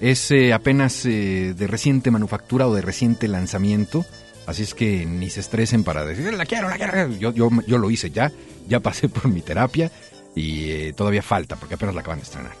es 0.00 0.30
eh, 0.30 0.52
apenas 0.52 1.04
eh, 1.06 1.54
de 1.56 1.66
reciente 1.66 2.10
manufactura 2.10 2.66
o 2.68 2.74
de 2.74 2.82
reciente 2.82 3.28
lanzamiento. 3.28 4.04
Así 4.46 4.62
es 4.62 4.74
que 4.74 5.04
ni 5.04 5.28
se 5.28 5.40
estresen 5.40 5.84
para 5.84 6.04
decir, 6.04 6.32
la 6.32 6.46
quiero, 6.46 6.68
la 6.68 6.76
quiero. 6.76 7.08
Yo, 7.18 7.32
yo, 7.32 7.50
yo 7.66 7.78
lo 7.78 7.90
hice 7.90 8.10
ya, 8.10 8.32
ya 8.66 8.80
pasé 8.80 9.08
por 9.08 9.28
mi 9.28 9.42
terapia 9.42 9.90
y 10.34 10.70
eh, 10.70 10.92
todavía 10.94 11.22
falta 11.22 11.56
porque 11.56 11.74
apenas 11.74 11.94
la 11.94 12.00
acaban 12.00 12.20
de 12.20 12.24
estrenar. 12.24 12.52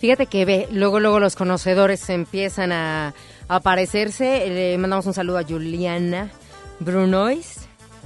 Fíjate 0.00 0.26
que 0.26 0.44
ve, 0.44 0.68
luego, 0.72 0.98
luego 0.98 1.20
los 1.20 1.36
conocedores 1.36 2.10
empiezan 2.10 2.72
a, 2.72 3.14
aparecerse. 3.48 4.48
Le 4.48 4.76
mandamos 4.78 5.06
un 5.06 5.14
saludo 5.14 5.38
a 5.38 5.44
Juliana 5.44 6.30
Brunois, 6.80 7.60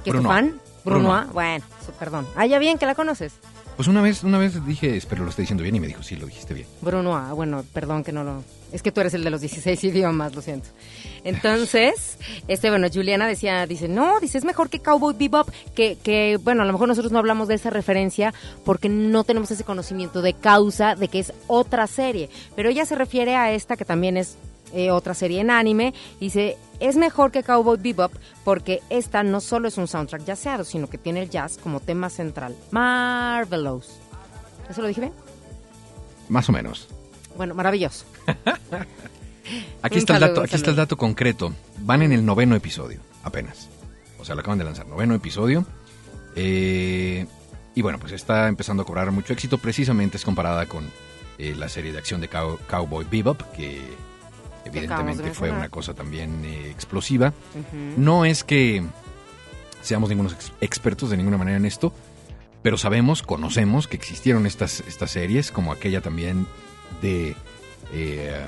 que 0.05 0.11
es 0.11 0.17
tu 0.17 0.23
fan. 0.23 0.61
Brunois, 0.85 1.27
bueno, 1.33 1.65
perdón. 1.99 2.27
Ah, 2.37 2.47
ya 2.47 2.59
bien 2.59 2.79
que 2.79 2.85
la 2.85 2.95
conoces. 2.95 3.33
Pues 3.77 3.89
una 3.89 4.01
vez, 4.01 4.25
una 4.25 4.39
vez 4.39 4.65
dije, 4.65 4.97
espero 4.97 5.23
lo 5.25 5.29
estoy 5.29 5.43
diciendo 5.43 5.63
bien 5.63 5.77
y 5.77 5.81
me 5.81 5.87
dijo, 5.87 6.03
sí, 6.03 6.17
lo 6.17 6.25
dijiste 6.25 6.55
bien. 6.55 6.67
Brunois, 6.81 7.31
bueno, 7.35 7.63
perdón 7.75 8.03
que 8.03 8.11
no 8.11 8.25
lo... 8.25 8.43
Es 8.73 8.83
que 8.83 8.91
tú 8.91 9.01
eres 9.01 9.13
el 9.13 9.23
de 9.23 9.29
los 9.31 9.43
16 9.43 9.85
idiomas, 9.85 10.35
lo 10.35 10.41
siento. 10.41 10.69
Entonces, 11.25 12.17
este, 12.49 12.71
bueno, 12.71 12.89
Juliana 12.93 13.27
decía, 13.27 13.67
dice, 13.67 13.87
no, 13.87 14.19
dice, 14.19 14.39
es 14.39 14.45
mejor 14.45 14.71
que 14.71 14.81
Cowboy 14.81 15.15
Bebop, 15.15 15.51
que, 15.75 15.99
que, 16.03 16.39
bueno, 16.43 16.63
a 16.63 16.65
lo 16.65 16.73
mejor 16.73 16.89
nosotros 16.89 17.13
no 17.13 17.19
hablamos 17.19 17.49
de 17.49 17.55
esa 17.55 17.69
referencia 17.69 18.33
porque 18.65 18.89
no 18.89 19.25
tenemos 19.25 19.51
ese 19.51 19.65
conocimiento 19.65 20.23
de 20.23 20.33
causa 20.33 20.95
de 20.95 21.09
que 21.09 21.19
es 21.19 21.35
otra 21.47 21.87
serie. 21.87 22.31
Pero 22.57 22.71
ella 22.71 22.87
se 22.87 22.95
refiere 22.95 23.37
a 23.37 23.53
esta 23.53 23.77
que 23.77 23.85
también 23.85 24.17
es 24.17 24.39
eh, 24.73 24.91
otra 24.91 25.15
serie 25.15 25.41
en 25.41 25.51
anime. 25.51 25.95
Dice, 26.21 26.57
es 26.81 26.97
mejor 26.97 27.31
que 27.31 27.43
Cowboy 27.43 27.79
Bebop 27.79 28.13
porque 28.45 28.83
esta 28.91 29.23
no 29.23 29.41
solo 29.41 29.69
es 29.69 29.79
un 29.79 29.89
soundtrack 29.89 30.27
jazzeado, 30.27 30.65
sino 30.65 30.89
que 30.89 30.99
tiene 30.99 31.23
el 31.23 31.31
jazz 31.31 31.59
como 31.63 31.81
tema 31.81 32.11
central. 32.11 32.57
Marvelous. 32.71 33.89
¿Eso 34.69 34.83
lo 34.83 34.89
dije 34.89 35.01
bien? 35.01 35.13
Más 36.29 36.49
o 36.49 36.53
menos. 36.53 36.89
Bueno, 37.37 37.55
maravilloso. 37.55 38.05
aquí 39.83 39.99
está 39.99 40.15
el 40.15 40.21
dato, 40.21 40.43
aquí 40.43 40.57
está 40.57 40.71
el 40.71 40.77
dato 40.77 40.97
concreto. 40.97 41.53
Van 41.81 42.03
en 42.03 42.13
el 42.13 42.25
noveno 42.25 42.57
episodio, 42.57 43.01
apenas. 43.23 43.69
O 44.19 44.25
sea, 44.25 44.35
lo 44.35 44.41
acaban 44.41 44.59
de 44.59 44.65
lanzar, 44.65 44.87
noveno 44.87 45.15
episodio. 45.15 45.65
Eh, 46.35 47.27
y 47.75 47.83
bueno, 47.83 47.99
pues 47.99 48.13
está 48.13 48.49
empezando 48.49 48.83
a 48.83 48.87
cobrar 48.87 49.11
mucho 49.13 49.33
éxito. 49.33 49.59
Precisamente 49.59 50.17
es 50.17 50.25
comparada 50.25 50.67
con 50.67 50.91
eh, 51.39 51.55
la 51.55 51.69
serie 51.69 51.93
de 51.93 51.99
acción 51.99 52.21
de 52.21 52.29
Cowboy 52.29 53.07
Bebop, 53.11 53.43
que 53.53 53.81
evidentemente 54.67 55.33
fue 55.33 55.51
una 55.51 55.69
cosa 55.69 55.95
también 55.95 56.45
eh, 56.45 56.71
explosiva. 56.71 57.33
No 57.97 58.25
es 58.25 58.45
que 58.45 58.85
seamos 59.83 60.09
ningunos 60.09 60.37
expertos 60.61 61.11
de 61.11 61.17
ninguna 61.17 61.39
manera 61.39 61.57
en 61.57 61.65
esto, 61.65 61.93
pero 62.63 62.77
sabemos, 62.77 63.23
conocemos 63.23 63.87
que 63.87 63.97
existieron 63.97 64.47
estas, 64.47 64.81
estas 64.81 65.13
series, 65.13 65.53
como 65.53 65.73
aquella 65.73 66.01
también 66.01 66.47
de 67.01 67.37
eh, 67.93 68.47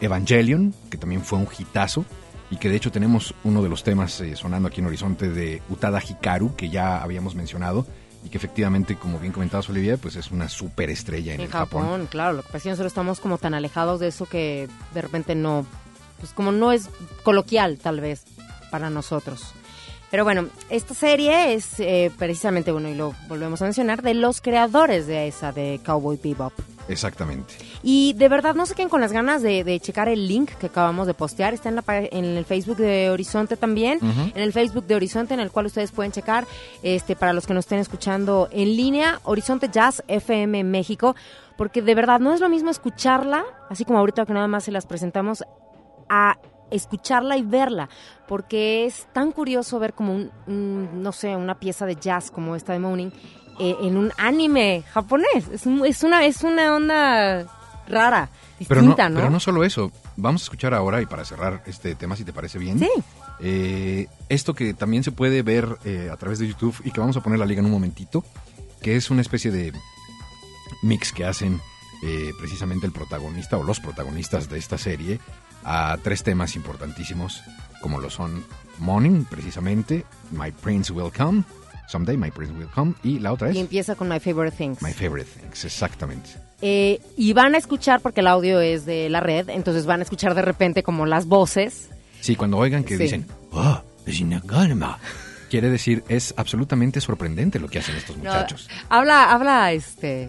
Evangelion, 0.00 0.74
que 0.90 0.98
también 0.98 1.22
fue 1.22 1.38
un 1.38 1.48
hitazo, 1.58 2.04
y 2.50 2.56
que 2.56 2.68
de 2.68 2.76
hecho 2.76 2.92
tenemos 2.92 3.34
uno 3.44 3.62
de 3.62 3.68
los 3.68 3.84
temas 3.84 4.20
eh, 4.20 4.36
sonando 4.36 4.68
aquí 4.68 4.80
en 4.80 4.86
Horizonte 4.86 5.30
de 5.30 5.62
Utada 5.68 6.02
Hikaru, 6.06 6.54
que 6.56 6.68
ya 6.68 7.02
habíamos 7.02 7.34
mencionado, 7.34 7.86
y 8.24 8.28
que 8.30 8.38
efectivamente, 8.38 8.96
como 8.96 9.18
bien 9.18 9.32
comentabas 9.32 9.68
Olivia, 9.68 9.96
pues 9.96 10.16
es 10.16 10.30
una 10.30 10.48
superestrella 10.48 11.34
en, 11.34 11.40
en 11.40 11.46
el 11.46 11.52
Japón, 11.52 11.82
Japón. 11.82 12.08
Claro, 12.10 12.32
lo 12.34 12.42
que 12.42 12.46
pasa 12.48 12.58
es 12.58 12.62
que 12.64 12.70
nosotros 12.70 12.90
estamos 12.90 13.20
como 13.20 13.38
tan 13.38 13.54
alejados 13.54 14.00
de 14.00 14.08
eso 14.08 14.26
que 14.26 14.68
de 14.94 15.02
repente 15.02 15.34
no, 15.34 15.66
pues 16.18 16.32
como 16.32 16.52
no 16.52 16.72
es 16.72 16.88
coloquial 17.22 17.78
tal 17.78 18.00
vez 18.00 18.24
para 18.70 18.90
nosotros. 18.90 19.54
Pero 20.10 20.24
bueno, 20.24 20.48
esta 20.70 20.94
serie 20.94 21.52
es 21.52 21.78
eh, 21.80 22.10
precisamente, 22.16 22.72
bueno, 22.72 22.88
y 22.88 22.94
lo 22.94 23.14
volvemos 23.28 23.60
a 23.60 23.66
mencionar, 23.66 24.02
de 24.02 24.14
los 24.14 24.40
creadores 24.40 25.06
de 25.06 25.28
esa, 25.28 25.52
de 25.52 25.80
Cowboy 25.84 26.18
Bebop. 26.22 26.52
Exactamente. 26.88 27.54
Y 27.82 28.14
de 28.14 28.28
verdad 28.28 28.54
no 28.54 28.66
se 28.66 28.74
queden 28.74 28.88
con 28.88 29.00
las 29.00 29.12
ganas 29.12 29.42
de, 29.42 29.62
de 29.62 29.78
checar 29.78 30.08
el 30.08 30.26
link 30.26 30.50
que 30.52 30.66
acabamos 30.66 31.06
de 31.06 31.14
postear. 31.14 31.54
Está 31.54 31.68
en, 31.68 31.76
la, 31.76 31.84
en 31.86 32.24
el 32.24 32.44
Facebook 32.44 32.78
de 32.78 33.10
Horizonte 33.10 33.56
también. 33.56 33.98
En 34.34 34.42
el 34.42 34.52
Facebook 34.52 34.86
de 34.86 34.96
Horizonte, 34.96 35.34
en 35.34 35.40
el 35.40 35.50
cual 35.50 35.66
ustedes 35.66 35.92
pueden 35.92 36.12
checar, 36.12 36.46
este, 36.82 37.14
para 37.14 37.32
los 37.32 37.46
que 37.46 37.54
nos 37.54 37.66
estén 37.66 37.78
escuchando 37.78 38.48
en 38.50 38.76
línea, 38.76 39.20
Horizonte 39.24 39.68
Jazz 39.68 40.02
FM 40.08 40.64
México. 40.64 41.14
Porque 41.56 41.82
de 41.82 41.94
verdad 41.94 42.20
no 42.20 42.32
es 42.32 42.40
lo 42.40 42.48
mismo 42.48 42.70
escucharla, 42.70 43.44
así 43.68 43.84
como 43.84 43.98
ahorita 43.98 44.24
que 44.24 44.32
nada 44.32 44.48
más 44.48 44.64
se 44.64 44.72
las 44.72 44.86
presentamos, 44.86 45.44
a 46.08 46.38
escucharla 46.70 47.36
y 47.36 47.42
verla, 47.42 47.88
porque 48.26 48.84
es 48.84 49.06
tan 49.12 49.32
curioso 49.32 49.78
ver 49.78 49.94
como 49.94 50.14
un, 50.14 50.30
un, 50.46 51.02
no 51.02 51.12
sé, 51.12 51.34
una 51.34 51.58
pieza 51.58 51.86
de 51.86 51.96
jazz 51.96 52.30
como 52.30 52.54
esta 52.56 52.72
de 52.72 52.78
Moaning 52.78 53.12
eh, 53.58 53.76
en 53.82 53.96
un 53.96 54.12
anime 54.16 54.84
japonés. 54.92 55.48
Es, 55.52 55.66
un- 55.66 55.84
es 55.86 56.02
una 56.02 56.24
es 56.24 56.42
una 56.42 56.74
onda 56.74 57.46
rara, 57.88 58.28
Pero 58.66 58.82
no, 58.82 58.88
distinta, 58.88 59.08
¿no? 59.08 59.16
pero 59.16 59.30
no 59.30 59.40
solo 59.40 59.64
eso. 59.64 59.90
Vamos 60.16 60.42
a 60.42 60.44
escuchar 60.44 60.74
ahora, 60.74 61.00
y 61.00 61.06
para 61.06 61.24
cerrar 61.24 61.62
este 61.66 61.94
tema, 61.94 62.16
si 62.16 62.24
te 62.24 62.32
parece 62.32 62.58
bien, 62.58 62.78
Sí. 62.78 62.88
eh, 63.40 64.08
esto 64.28 64.54
que 64.54 64.74
también 64.74 65.04
se 65.04 65.12
puede 65.12 65.42
ver 65.42 65.78
eh, 65.84 66.10
a 66.12 66.16
través 66.16 66.38
de 66.38 66.48
YouTube 66.48 66.74
y 66.84 66.90
que 66.90 67.00
vamos 67.00 67.16
a 67.16 67.22
poner 67.22 67.38
la 67.38 67.46
liga 67.46 67.60
en 67.60 67.66
un 67.66 67.72
momentito, 67.72 68.24
que 68.82 68.96
es 68.96 69.10
una 69.10 69.22
especie 69.22 69.50
de 69.50 69.72
mix 70.82 71.12
que 71.12 71.24
hacen 71.24 71.60
eh, 72.02 72.32
precisamente 72.38 72.86
el 72.86 72.92
protagonista 72.92 73.56
o 73.56 73.64
los 73.64 73.80
protagonistas 73.80 74.48
de 74.48 74.58
esta 74.58 74.78
serie 74.78 75.18
a 75.64 75.96
tres 76.02 76.22
temas 76.22 76.54
importantísimos, 76.56 77.42
como 77.80 78.00
lo 78.00 78.10
son 78.10 78.44
Morning, 78.78 79.24
precisamente, 79.24 80.04
My 80.30 80.52
Prince 80.52 80.92
Will 80.92 81.12
Come, 81.12 81.42
Someday 81.88 82.16
My 82.16 82.30
Prince 82.30 82.52
Will 82.52 82.68
Come, 82.68 82.94
y 83.02 83.18
la 83.18 83.32
otra 83.32 83.50
es 83.50 83.56
Y 83.56 83.60
empieza 83.60 83.94
con 83.96 84.08
My 84.08 84.20
Favorite 84.20 84.56
Things. 84.56 84.82
My 84.82 84.92
Favorite 84.92 85.28
Things, 85.40 85.64
exactamente. 85.64 86.30
Eh, 86.60 87.00
y 87.16 87.32
van 87.32 87.54
a 87.54 87.58
escuchar, 87.58 88.00
porque 88.00 88.20
el 88.20 88.26
audio 88.26 88.60
es 88.60 88.84
de 88.84 89.08
la 89.08 89.20
red, 89.20 89.48
entonces 89.48 89.86
van 89.86 90.00
a 90.00 90.02
escuchar 90.02 90.34
de 90.34 90.42
repente 90.42 90.82
como 90.82 91.06
las 91.06 91.26
voces. 91.26 91.88
Sí, 92.20 92.36
cuando 92.36 92.58
oigan 92.58 92.84
que 92.84 92.96
Sí. 92.96 93.02
dicen, 93.04 93.26
"Ah, 93.52 93.82
es 94.06 94.20
una 94.20 94.40
calma", 94.42 94.98
quiere 95.50 95.70
decir, 95.70 96.02
es 96.08 96.34
absolutamente 96.36 97.00
sorprendente 97.00 97.58
lo 97.60 97.68
que 97.68 97.78
hacen 97.78 97.96
estos 97.96 98.16
No, 98.16 98.24
muchachos. 98.24 98.68
habla, 98.88 99.30
habla, 99.32 99.72
este... 99.72 100.28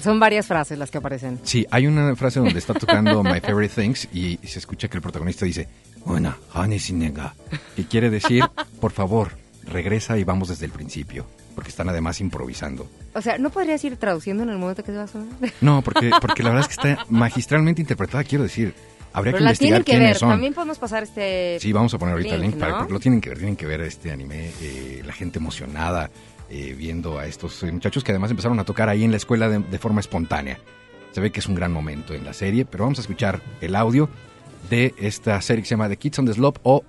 Son 0.00 0.20
varias 0.20 0.46
frases 0.46 0.78
las 0.78 0.92
que 0.92 0.98
aparecen. 0.98 1.40
Sí, 1.42 1.66
hay 1.68 1.88
una 1.88 2.14
frase 2.14 2.38
donde 2.38 2.56
está 2.58 2.72
tocando 2.72 3.22
My 3.24 3.40
Favorite 3.40 3.74
Things 3.82 4.08
y 4.12 4.38
se 4.46 4.60
escucha 4.60 4.86
que 4.88 4.96
el 4.98 5.02
protagonista 5.02 5.44
dice, 5.44 5.68
Buena, 6.04 6.36
honey 6.54 6.78
sinega", 6.78 7.34
que 7.76 7.84
quiere 7.86 8.08
decir, 8.08 8.44
por 8.80 8.92
favor, 8.92 9.32
regresa 9.66 10.18
y 10.18 10.24
vamos 10.24 10.48
desde 10.48 10.66
el 10.66 10.72
principio, 10.72 11.26
porque 11.54 11.70
están 11.70 11.88
además 11.88 12.20
improvisando. 12.20 12.88
O 13.14 13.20
sea, 13.22 13.38
¿no 13.38 13.50
podrías 13.50 13.82
ir 13.84 13.96
traduciendo 13.96 14.42
en 14.42 14.50
el 14.50 14.58
momento 14.58 14.82
que 14.82 14.92
te 14.92 14.98
va 14.98 15.04
a 15.04 15.08
sonar? 15.08 15.28
No, 15.60 15.82
porque, 15.82 16.10
porque 16.20 16.42
la 16.42 16.50
verdad 16.50 16.68
es 16.70 16.76
que 16.76 16.88
está 16.90 17.04
magistralmente 17.08 17.80
interpretada, 17.80 18.24
quiero 18.24 18.44
decir. 18.44 18.74
Habría 19.14 19.32
Pero 19.32 19.38
que 19.40 19.44
la 19.44 19.50
investigar 19.50 19.82
tienen 19.82 19.84
que 19.84 19.90
quiénes 19.92 20.08
ver. 20.08 20.16
son. 20.16 20.30
También 20.30 20.54
podemos 20.54 20.78
pasar 20.78 21.02
este... 21.02 21.58
Sí, 21.60 21.70
vamos 21.70 21.92
a 21.92 21.98
poner 21.98 22.14
ahorita 22.14 22.34
el 22.34 22.40
link, 22.40 22.52
link, 22.52 22.60
para- 22.60 22.72
¿no? 22.72 22.78
porque 22.78 22.92
lo 22.94 23.00
tienen 23.00 23.20
que 23.20 23.28
ver, 23.28 23.38
tienen 23.38 23.56
que 23.56 23.66
ver 23.66 23.82
este 23.82 24.10
anime, 24.10 24.50
eh, 24.62 25.02
la 25.04 25.12
gente 25.12 25.38
emocionada 25.38 26.10
eh, 26.48 26.74
viendo 26.78 27.18
a 27.18 27.26
estos 27.26 27.62
eh, 27.62 27.70
muchachos 27.72 28.02
que 28.04 28.12
además 28.12 28.30
empezaron 28.30 28.58
a 28.58 28.64
tocar 28.64 28.88
ahí 28.88 29.04
en 29.04 29.10
la 29.10 29.18
escuela 29.18 29.50
de, 29.50 29.58
de 29.58 29.78
forma 29.78 30.00
espontánea. 30.00 30.58
Se 31.12 31.20
ve 31.20 31.30
que 31.30 31.40
es 31.40 31.46
un 31.46 31.54
gran 31.54 31.72
momento 31.74 32.14
en 32.14 32.24
la 32.24 32.32
serie, 32.32 32.64
pero 32.64 32.84
vamos 32.84 33.00
a 33.00 33.02
escuchar 33.02 33.42
el 33.60 33.76
audio 33.76 34.08
de 34.68 34.94
esta 34.98 35.40
serie 35.40 35.62
que 35.62 35.68
se 35.68 35.74
llama 35.74 35.88
The 35.88 35.96
Kids 35.96 36.18
on 36.18 36.26
the 36.26 36.34
Slope 36.34 36.60
o 36.62 36.84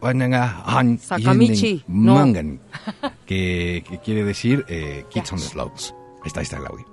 Sakamichi, 1.00 1.84
no. 1.88 2.16
Mangan, 2.16 2.60
que, 3.26 3.84
que 3.88 4.00
quiere 4.00 4.24
decir 4.24 4.66
eh, 4.68 5.06
Kids 5.10 5.34
on 5.34 5.40
the 5.40 5.46
Slopes. 5.46 5.94
Está, 6.26 6.40
ahí 6.40 6.44
está 6.44 6.58
el 6.58 6.68
audio. 6.68 6.93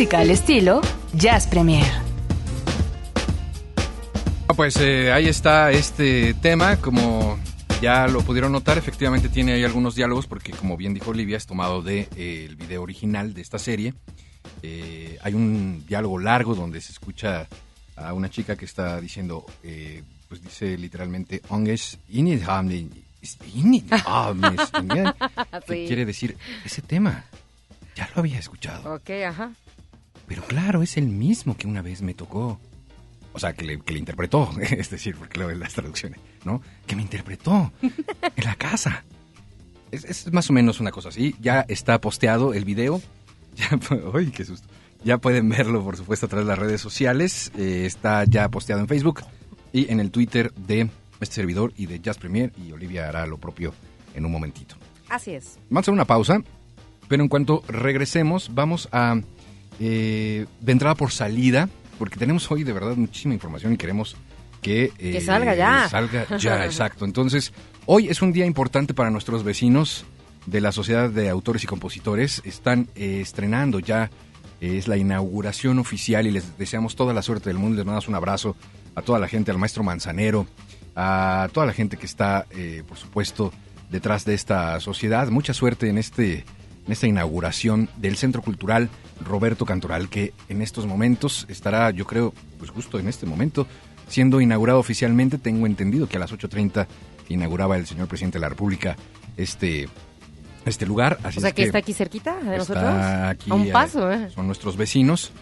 Música 0.00 0.20
al 0.20 0.30
estilo 0.30 0.80
Jazz 1.12 1.46
Premier. 1.46 1.84
Ah, 4.48 4.54
Pues 4.56 4.78
eh, 4.78 5.12
ahí 5.12 5.26
está 5.28 5.72
este 5.72 6.32
tema, 6.32 6.76
como 6.78 7.38
ya 7.82 8.08
lo 8.08 8.22
pudieron 8.22 8.50
notar, 8.50 8.78
efectivamente 8.78 9.28
tiene 9.28 9.52
ahí 9.52 9.62
algunos 9.62 9.94
diálogos, 9.94 10.26
porque 10.26 10.52
como 10.52 10.78
bien 10.78 10.94
dijo 10.94 11.10
Olivia, 11.10 11.36
es 11.36 11.44
tomado 11.44 11.82
del 11.82 12.08
de, 12.14 12.16
eh, 12.16 12.46
el 12.48 12.56
video 12.56 12.80
original 12.82 13.34
de 13.34 13.42
esta 13.42 13.58
serie. 13.58 13.92
Eh, 14.62 15.18
hay 15.22 15.34
un 15.34 15.84
diálogo 15.86 16.18
largo 16.18 16.54
donde 16.54 16.80
se 16.80 16.92
escucha 16.92 17.46
a 17.94 18.14
una 18.14 18.30
chica 18.30 18.56
que 18.56 18.64
está 18.64 18.98
diciendo, 19.02 19.44
pues 20.30 20.42
dice 20.42 20.78
literalmente, 20.78 21.42
"Onges 21.50 21.98
inidhamne- 22.10 22.88
inidhamnes", 23.54 24.60
que 25.68 25.86
quiere 25.86 26.06
decir, 26.06 26.38
ese 26.64 26.80
tema, 26.80 27.26
ya 27.94 28.08
lo 28.14 28.20
había 28.20 28.38
escuchado. 28.38 28.94
Ok, 28.94 29.10
ajá. 29.28 29.50
Pero 30.30 30.44
claro, 30.44 30.80
es 30.80 30.96
el 30.96 31.08
mismo 31.08 31.56
que 31.56 31.66
una 31.66 31.82
vez 31.82 32.02
me 32.02 32.14
tocó. 32.14 32.60
O 33.32 33.40
sea, 33.40 33.52
que 33.52 33.64
le, 33.64 33.80
que 33.80 33.94
le 33.94 33.98
interpretó, 33.98 34.48
es 34.60 34.88
decir, 34.88 35.16
porque 35.16 35.40
luego 35.40 35.58
las 35.58 35.72
traducciones, 35.72 36.20
¿no? 36.44 36.62
Que 36.86 36.94
me 36.94 37.02
interpretó 37.02 37.72
en 37.82 38.44
la 38.44 38.54
casa. 38.54 39.04
Es, 39.90 40.04
es 40.04 40.32
más 40.32 40.48
o 40.48 40.52
menos 40.52 40.78
una 40.78 40.92
cosa 40.92 41.08
así. 41.08 41.34
Ya 41.40 41.66
está 41.66 42.00
posteado 42.00 42.54
el 42.54 42.64
video. 42.64 43.02
Ya, 43.56 43.70
¡Ay, 44.14 44.30
qué 44.30 44.44
susto! 44.44 44.68
Ya 45.02 45.18
pueden 45.18 45.48
verlo, 45.48 45.82
por 45.82 45.96
supuesto, 45.96 46.26
a 46.26 46.28
través 46.28 46.46
de 46.46 46.50
las 46.52 46.58
redes 46.60 46.80
sociales. 46.80 47.50
Eh, 47.58 47.82
está 47.84 48.22
ya 48.22 48.48
posteado 48.50 48.80
en 48.82 48.86
Facebook 48.86 49.24
y 49.72 49.90
en 49.90 49.98
el 49.98 50.12
Twitter 50.12 50.52
de 50.54 50.90
este 51.20 51.34
servidor 51.34 51.72
y 51.76 51.86
de 51.86 51.98
Jazz 51.98 52.18
Premier. 52.18 52.52
Y 52.56 52.70
Olivia 52.70 53.08
hará 53.08 53.26
lo 53.26 53.38
propio 53.38 53.74
en 54.14 54.24
un 54.24 54.30
momentito. 54.30 54.76
Así 55.08 55.32
es. 55.32 55.58
Vamos 55.70 55.78
a 55.78 55.80
hacer 55.80 55.94
una 55.94 56.04
pausa, 56.04 56.40
pero 57.08 57.24
en 57.24 57.28
cuanto 57.28 57.64
regresemos, 57.66 58.54
vamos 58.54 58.88
a 58.92 59.20
eh, 59.80 60.46
de 60.60 60.72
entrada 60.72 60.94
por 60.94 61.10
salida, 61.10 61.68
porque 61.98 62.16
tenemos 62.16 62.48
hoy 62.50 62.62
de 62.62 62.72
verdad 62.72 62.94
muchísima 62.96 63.34
información 63.34 63.72
y 63.72 63.76
queremos 63.76 64.16
que, 64.62 64.92
eh, 64.98 65.12
Que 65.12 65.20
salga 65.20 65.54
ya. 65.54 65.88
Salga 65.88 66.26
ya, 66.38 66.64
exacto. 66.64 67.04
Entonces, 67.04 67.52
hoy 67.86 68.08
es 68.08 68.22
un 68.22 68.32
día 68.32 68.46
importante 68.46 68.94
para 68.94 69.10
nuestros 69.10 69.42
vecinos 69.42 70.04
de 70.46 70.60
la 70.60 70.72
Sociedad 70.72 71.10
de 71.10 71.28
Autores 71.28 71.64
y 71.64 71.66
Compositores. 71.66 72.42
Están 72.44 72.88
eh, 72.94 73.20
estrenando 73.20 73.78
ya, 73.78 74.10
eh, 74.60 74.76
es 74.78 74.88
la 74.88 74.96
inauguración 74.96 75.78
oficial 75.78 76.26
y 76.26 76.30
les 76.30 76.58
deseamos 76.58 76.96
toda 76.96 77.14
la 77.14 77.22
suerte 77.22 77.50
del 77.50 77.58
mundo. 77.58 77.76
Les 77.76 77.86
mandamos 77.86 78.08
un 78.08 78.14
abrazo 78.14 78.56
a 78.94 79.02
toda 79.02 79.18
la 79.18 79.28
gente, 79.28 79.50
al 79.50 79.58
maestro 79.58 79.82
Manzanero, 79.82 80.46
a 80.96 81.48
toda 81.52 81.66
la 81.66 81.72
gente 81.72 81.96
que 81.96 82.06
está, 82.06 82.46
eh, 82.50 82.82
por 82.86 82.98
supuesto, 82.98 83.52
detrás 83.90 84.24
de 84.24 84.34
esta 84.34 84.78
sociedad. 84.80 85.28
Mucha 85.28 85.54
suerte 85.54 85.88
en 85.88 85.98
este 85.98 86.44
en 86.86 86.92
esta 86.92 87.06
inauguración 87.06 87.88
del 87.98 88.16
Centro 88.16 88.42
Cultural 88.42 88.88
Roberto 89.24 89.64
Cantoral, 89.64 90.08
que 90.08 90.32
en 90.48 90.62
estos 90.62 90.86
momentos 90.86 91.46
estará, 91.48 91.90
yo 91.90 92.06
creo, 92.06 92.32
pues 92.58 92.70
justo 92.70 92.98
en 92.98 93.08
este 93.08 93.26
momento, 93.26 93.66
siendo 94.08 94.40
inaugurado 94.40 94.78
oficialmente. 94.78 95.38
Tengo 95.38 95.66
entendido 95.66 96.08
que 96.08 96.16
a 96.16 96.20
las 96.20 96.32
8.30 96.32 96.86
inauguraba 97.28 97.76
el 97.76 97.86
señor 97.86 98.08
presidente 98.08 98.38
de 98.38 98.42
la 98.42 98.48
República 98.48 98.96
este, 99.36 99.88
este 100.66 100.86
lugar. 100.86 101.18
Así 101.22 101.38
O 101.38 101.40
sea 101.40 101.50
es 101.50 101.54
que 101.54 101.62
está 101.62 101.78
aquí 101.78 101.92
cerquita 101.92 102.34
de 102.34 102.56
está 102.56 102.74
nosotros. 102.74 103.04
aquí, 103.28 103.50
a 103.50 103.54
un 103.54 103.70
paso, 103.70 104.10
¿eh? 104.10 104.30
Son 104.30 104.46
nuestros 104.46 104.76
vecinos. 104.76 105.32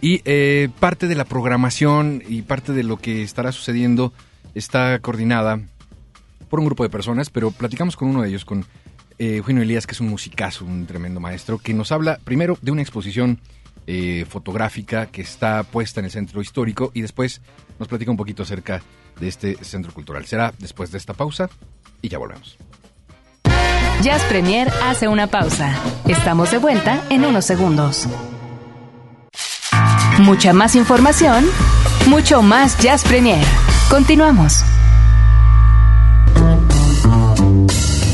Y 0.00 0.20
eh, 0.24 0.68
parte 0.78 1.08
de 1.08 1.16
la 1.16 1.24
programación 1.24 2.22
y 2.28 2.42
parte 2.42 2.72
de 2.72 2.84
lo 2.84 2.98
que 2.98 3.22
estará 3.22 3.50
sucediendo 3.50 4.12
está 4.54 5.00
coordinada 5.00 5.60
por 6.48 6.60
un 6.60 6.66
grupo 6.66 6.84
de 6.84 6.88
personas, 6.88 7.30
pero 7.30 7.50
platicamos 7.50 7.96
con 7.96 8.08
uno 8.08 8.22
de 8.22 8.28
ellos, 8.28 8.44
con 8.44 8.64
eh, 9.18 9.42
Elías, 9.46 9.86
que 9.86 9.92
es 9.92 10.00
un 10.00 10.08
musicazo, 10.08 10.64
un 10.64 10.86
tremendo 10.86 11.20
maestro, 11.20 11.58
que 11.58 11.74
nos 11.74 11.92
habla 11.92 12.18
primero 12.24 12.58
de 12.62 12.70
una 12.70 12.82
exposición 12.82 13.40
eh, 13.86 14.26
fotográfica 14.28 15.06
que 15.06 15.22
está 15.22 15.62
puesta 15.62 16.00
en 16.00 16.06
el 16.06 16.10
centro 16.10 16.42
histórico 16.42 16.90
y 16.94 17.00
después 17.00 17.40
nos 17.78 17.88
platica 17.88 18.10
un 18.10 18.16
poquito 18.16 18.42
acerca 18.42 18.82
de 19.18 19.28
este 19.28 19.56
centro 19.64 19.92
cultural. 19.92 20.26
Será 20.26 20.52
después 20.58 20.92
de 20.92 20.98
esta 20.98 21.14
pausa 21.14 21.48
y 22.02 22.08
ya 22.08 22.18
volvemos. 22.18 22.58
Jazz 24.02 24.22
Premier 24.24 24.70
hace 24.84 25.08
una 25.08 25.26
pausa. 25.26 25.74
Estamos 26.06 26.50
de 26.50 26.58
vuelta 26.58 27.02
en 27.10 27.24
unos 27.24 27.44
segundos. 27.46 28.06
Mucha 30.20 30.52
más 30.52 30.76
información, 30.76 31.46
mucho 32.06 32.42
más 32.42 32.78
Jazz 32.78 33.04
Premier. 33.04 33.44
Continuamos. 33.88 34.64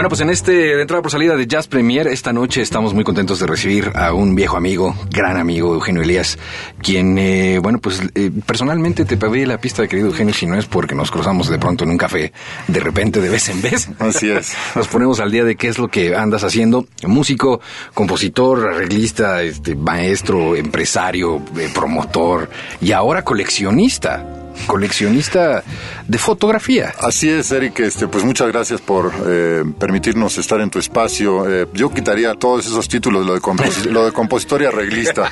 Bueno, 0.00 0.08
pues 0.08 0.22
en 0.22 0.30
este 0.30 0.52
de 0.52 0.80
entrada 0.80 1.02
por 1.02 1.10
salida 1.10 1.36
de 1.36 1.46
Jazz 1.46 1.68
Premier, 1.68 2.06
esta 2.06 2.32
noche 2.32 2.62
estamos 2.62 2.94
muy 2.94 3.04
contentos 3.04 3.38
de 3.38 3.46
recibir 3.46 3.92
a 3.94 4.14
un 4.14 4.34
viejo 4.34 4.56
amigo, 4.56 4.96
gran 5.10 5.36
amigo, 5.36 5.74
Eugenio 5.74 6.00
Elías, 6.00 6.38
quien, 6.80 7.18
eh, 7.18 7.58
bueno, 7.62 7.80
pues 7.80 8.00
eh, 8.14 8.30
personalmente 8.46 9.04
te 9.04 9.18
pedí 9.18 9.44
la 9.44 9.58
pista, 9.58 9.86
querido 9.86 10.08
Eugenio, 10.08 10.32
si 10.32 10.46
no 10.46 10.56
es 10.56 10.64
porque 10.64 10.94
nos 10.94 11.10
cruzamos 11.10 11.50
de 11.50 11.58
pronto 11.58 11.84
en 11.84 11.90
un 11.90 11.98
café, 11.98 12.32
de 12.66 12.80
repente, 12.80 13.20
de 13.20 13.28
vez 13.28 13.50
en 13.50 13.60
vez. 13.60 13.90
Así 13.98 14.30
es. 14.30 14.54
Nos 14.74 14.88
ponemos 14.88 15.20
al 15.20 15.30
día 15.30 15.44
de 15.44 15.56
qué 15.56 15.68
es 15.68 15.78
lo 15.78 15.88
que 15.88 16.16
andas 16.16 16.44
haciendo. 16.44 16.86
Músico, 17.06 17.60
compositor, 17.92 18.70
arreglista, 18.72 19.42
este, 19.42 19.74
maestro, 19.74 20.56
empresario, 20.56 21.42
eh, 21.58 21.68
promotor 21.74 22.48
y 22.80 22.92
ahora 22.92 23.22
coleccionista. 23.22 24.39
Coleccionista 24.66 25.62
de 26.06 26.18
fotografía. 26.18 26.92
Así 27.00 27.28
es, 27.28 27.50
Eric. 27.50 27.80
Este, 27.80 28.06
pues 28.08 28.24
muchas 28.24 28.48
gracias 28.48 28.80
por 28.80 29.12
eh, 29.26 29.64
permitirnos 29.78 30.38
estar 30.38 30.60
en 30.60 30.70
tu 30.70 30.78
espacio. 30.78 31.48
Eh, 31.48 31.66
yo 31.74 31.90
quitaría 31.90 32.34
todos 32.34 32.66
esos 32.66 32.88
títulos, 32.88 33.26
lo 33.26 33.34
de, 33.34 33.40
lo 33.90 34.04
de 34.04 34.12
compositor 34.12 34.62
y 34.62 34.66
arreglista. 34.66 35.30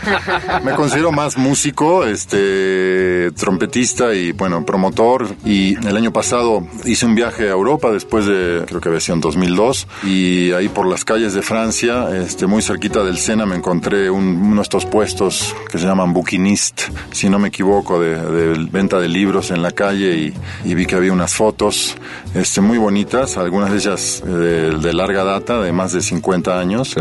Me 0.65 0.73
considero 0.75 1.13
más 1.13 1.37
músico, 1.37 2.05
este, 2.05 3.31
trompetista 3.33 4.15
y, 4.15 4.33
bueno, 4.33 4.65
promotor. 4.65 5.29
Y 5.45 5.77
el 5.87 5.97
año 5.97 6.13
pasado 6.13 6.67
hice 6.85 7.07
un 7.07 7.15
viaje 7.15 7.45
a 7.49 7.53
Europa 7.53 7.91
después 7.91 8.27
de, 8.27 8.65
creo 8.67 8.81
que 8.81 8.89
había 8.89 9.01
sido 9.01 9.15
en 9.17 9.21
2002. 9.21 9.87
Y 10.05 10.53
ahí 10.53 10.69
por 10.69 10.87
las 10.87 11.05
calles 11.05 11.35
de 11.35 11.43
Francia, 11.43 12.09
este, 12.17 12.47
muy 12.47 12.63
cerquita 12.63 13.03
del 13.05 13.19
Sena, 13.19 13.47
me 13.47 13.57
encontré 13.57 14.11
un- 14.11 14.39
uno 14.49 14.57
de 14.57 14.63
estos 14.63 14.87
puestos 14.87 15.55
que 15.71 15.79
se 15.79 15.87
llaman 15.87 16.13
Bouquinist, 16.13 16.83
si 17.13 17.29
no 17.29 17.39
me 17.39 17.49
equivoco, 17.49 18.01
de, 18.01 18.17
de 18.17 18.67
venta 18.71 18.99
de 18.99 19.09
libros 19.09 19.18
en 19.51 19.63
la 19.63 19.73
calle 19.73 20.17
y, 20.17 20.35
y 20.65 20.75
vi 20.75 20.87
que 20.87 20.95
había 20.95 21.13
unas 21.13 21.35
fotos 21.35 21.97
este, 22.35 22.61
muy 22.61 22.79
bonitas, 22.79 23.37
algunas 23.37 23.71
de 23.71 23.77
ellas 23.77 24.23
eh, 24.27 24.31
de, 24.31 24.71
de 24.79 24.93
larga 24.93 25.25
data, 25.25 25.61
de 25.61 25.73
más 25.73 25.93
de 25.93 26.01
50 26.01 26.59
años. 26.59 26.97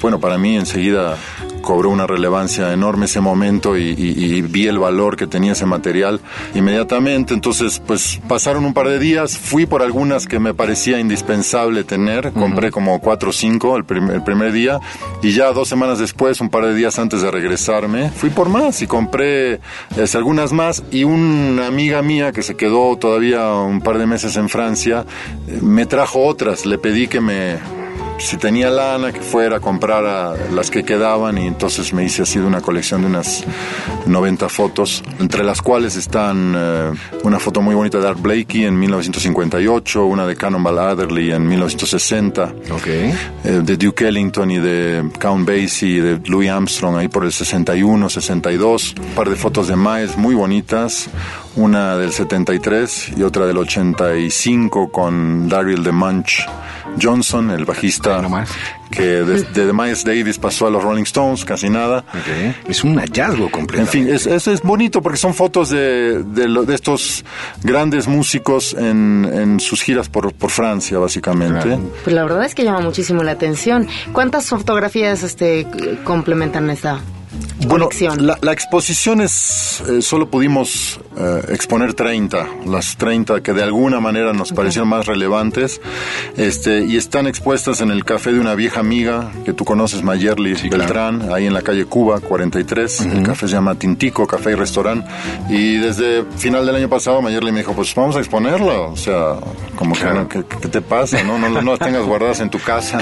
Bueno, 0.00 0.20
para 0.20 0.38
mí 0.38 0.56
enseguida 0.56 1.16
cobró 1.64 1.90
una 1.90 2.06
relevancia 2.06 2.72
enorme 2.72 3.06
ese 3.06 3.20
momento 3.20 3.76
y, 3.76 3.90
y- 3.96 4.34
y 4.36 4.42
vi 4.42 4.66
el 4.68 4.78
valor 4.78 5.16
que 5.16 5.26
tenía 5.26 5.52
ese 5.52 5.66
material 5.66 6.20
inmediatamente. 6.54 7.34
Entonces, 7.34 7.80
pues 7.84 8.20
pasaron 8.28 8.64
un 8.64 8.74
par 8.74 8.88
de 8.88 8.98
días, 8.98 9.36
fui 9.38 9.66
por 9.66 9.82
algunas 9.82 10.26
que 10.26 10.38
me 10.38 10.54
parecía 10.54 10.98
indispensable 11.00 11.84
tener, 11.84 12.32
compré 12.32 12.70
como 12.70 13.00
cuatro 13.00 13.30
o 13.30 13.32
cinco 13.32 13.76
el, 13.76 13.84
prim- 13.84 14.10
el 14.10 14.22
primer 14.22 14.52
día 14.52 14.78
y 15.22 15.32
ya 15.32 15.52
dos 15.52 15.68
semanas 15.68 15.98
después, 15.98 16.40
un 16.40 16.48
par 16.50 16.64
de 16.66 16.74
días 16.74 16.98
antes 16.98 17.22
de 17.22 17.30
regresarme, 17.30 18.10
fui 18.10 18.30
por 18.30 18.48
más 18.48 18.82
y 18.82 18.86
compré 18.86 19.60
este, 19.96 20.16
algunas 20.18 20.52
más 20.52 20.82
y 20.90 21.04
una 21.04 21.66
amiga 21.66 22.02
mía 22.02 22.32
que 22.32 22.42
se 22.42 22.54
quedó 22.56 22.96
todavía 22.96 23.52
un 23.54 23.80
par 23.80 23.98
de 23.98 24.06
meses 24.06 24.36
en 24.36 24.48
Francia 24.48 25.04
eh, 25.48 25.58
me 25.62 25.86
trajo 25.86 26.24
otras, 26.24 26.66
le 26.66 26.78
pedí 26.78 27.08
que 27.08 27.20
me 27.20 27.56
si 28.18 28.36
tenía 28.36 28.70
lana, 28.70 29.12
que 29.12 29.20
fuera 29.20 29.56
a 29.56 29.60
comprar 29.60 30.04
a 30.06 30.36
las 30.52 30.70
que 30.70 30.84
quedaban 30.84 31.38
y 31.38 31.46
entonces 31.46 31.92
me 31.92 32.04
hice 32.04 32.22
así 32.22 32.38
de 32.38 32.46
una 32.46 32.60
colección 32.60 33.02
de 33.02 33.08
unas 33.08 33.44
90 34.06 34.48
fotos, 34.48 35.02
entre 35.18 35.44
las 35.44 35.60
cuales 35.62 35.96
están 35.96 36.54
eh, 36.56 36.92
una 37.22 37.38
foto 37.38 37.60
muy 37.60 37.74
bonita 37.74 37.98
de 37.98 38.08
Art 38.08 38.20
Blakey 38.20 38.64
en 38.64 38.78
1958, 38.78 40.04
una 40.04 40.26
de 40.26 40.36
Cannonball 40.36 40.78
Adderley 40.78 41.32
en 41.32 41.46
1960, 41.46 42.54
eh, 42.86 43.14
de 43.62 43.76
Duke 43.76 44.08
Ellington 44.08 44.50
y 44.50 44.58
de 44.58 45.08
Count 45.18 45.46
Basie 45.46 45.88
y 45.88 46.00
de 46.00 46.20
Louis 46.26 46.50
Armstrong 46.50 46.96
ahí 46.96 47.08
por 47.08 47.24
el 47.24 47.32
61, 47.32 48.08
62, 48.08 48.94
un 48.98 49.14
par 49.14 49.28
de 49.28 49.36
fotos 49.36 49.68
de 49.68 49.76
Miles 49.76 50.16
muy 50.16 50.34
bonitas, 50.34 51.08
una 51.56 51.96
del 51.96 52.12
73 52.12 53.12
y 53.16 53.22
otra 53.22 53.46
del 53.46 53.58
85 53.58 54.90
con 54.90 55.48
Daryl 55.48 55.82
de 55.82 55.92
Munch 55.92 56.44
Johnson, 57.00 57.50
el 57.50 57.64
bajista 57.64 58.20
que 58.90 59.02
desde 59.02 59.66
de 59.66 59.72
Miles 59.72 60.04
Davis 60.04 60.38
pasó 60.38 60.66
a 60.68 60.70
los 60.70 60.82
Rolling 60.82 61.02
Stones, 61.02 61.44
casi 61.44 61.68
nada. 61.68 62.04
Es 62.68 62.84
un 62.84 62.96
hallazgo 62.98 63.50
completo. 63.50 63.82
En 63.82 63.88
fin, 63.88 64.08
es, 64.08 64.26
es, 64.26 64.46
es 64.46 64.62
bonito 64.62 65.02
porque 65.02 65.18
son 65.18 65.34
fotos 65.34 65.70
de, 65.70 66.22
de, 66.22 66.46
lo- 66.48 66.64
de 66.64 66.74
estos 66.76 67.24
grandes 67.62 68.06
músicos 68.06 68.74
en, 68.78 69.28
en 69.32 69.58
sus 69.60 69.82
giras 69.82 70.08
por, 70.08 70.32
por 70.34 70.50
Francia, 70.50 70.98
básicamente. 70.98 71.78
Pues 72.04 72.14
la 72.14 72.22
verdad 72.22 72.44
es 72.44 72.54
que 72.54 72.62
llama 72.62 72.80
muchísimo 72.80 73.22
la 73.24 73.32
atención. 73.32 73.88
¿Cuántas 74.12 74.46
fotografías 74.48 75.22
este 75.24 75.66
complementan 76.04 76.70
esta 76.70 77.00
Bueno, 77.66 77.88
la, 78.18 78.38
la 78.42 78.52
exposición 78.52 79.20
es, 79.20 79.82
eh, 79.88 80.02
solo 80.02 80.28
pudimos 80.28 81.00
eh, 81.16 81.42
exponer 81.48 81.94
30, 81.94 82.46
las 82.66 82.96
30 82.96 83.40
que 83.42 83.52
de 83.52 83.62
alguna 83.62 84.00
manera 84.00 84.32
nos 84.32 84.52
parecieron 84.52 84.88
más 84.88 85.06
relevantes, 85.06 85.80
este, 86.36 86.84
y 86.84 86.96
están 86.96 87.26
expuestas 87.26 87.80
en 87.80 87.90
el 87.90 88.04
café 88.04 88.32
de 88.32 88.40
una 88.40 88.54
vieja 88.54 88.80
amiga 88.80 89.32
que 89.44 89.52
tú 89.52 89.64
conoces, 89.64 90.02
Mayerly 90.02 90.54
Beltrán, 90.68 91.32
ahí 91.32 91.46
en 91.46 91.54
la 91.54 91.62
calle 91.62 91.86
Cuba 91.86 92.20
43, 92.20 93.00
el 93.00 93.22
café 93.22 93.48
se 93.48 93.54
llama 93.54 93.74
Tintico, 93.76 94.26
café 94.26 94.52
y 94.52 94.54
restaurante, 94.54 95.08
y 95.48 95.76
desde 95.76 96.24
final 96.36 96.66
del 96.66 96.76
año 96.76 96.88
pasado 96.88 97.22
Mayerly 97.22 97.50
me 97.52 97.60
dijo, 97.60 97.72
pues 97.72 97.94
vamos 97.94 98.16
a 98.16 98.18
exponerla, 98.18 98.80
o 98.80 98.96
sea, 98.96 99.36
como 99.76 99.94
que, 99.94 100.04
no, 100.04 100.28
¿qué, 100.28 100.44
qué 100.44 100.68
te 100.68 100.82
pasa? 100.82 101.22
No, 101.22 101.38
no, 101.38 101.48
no, 101.48 101.62
no 101.62 101.70
las 101.72 101.80
tengas 101.80 102.04
guardadas 102.04 102.40
en 102.40 102.50
tu 102.50 102.58
casa. 102.58 102.98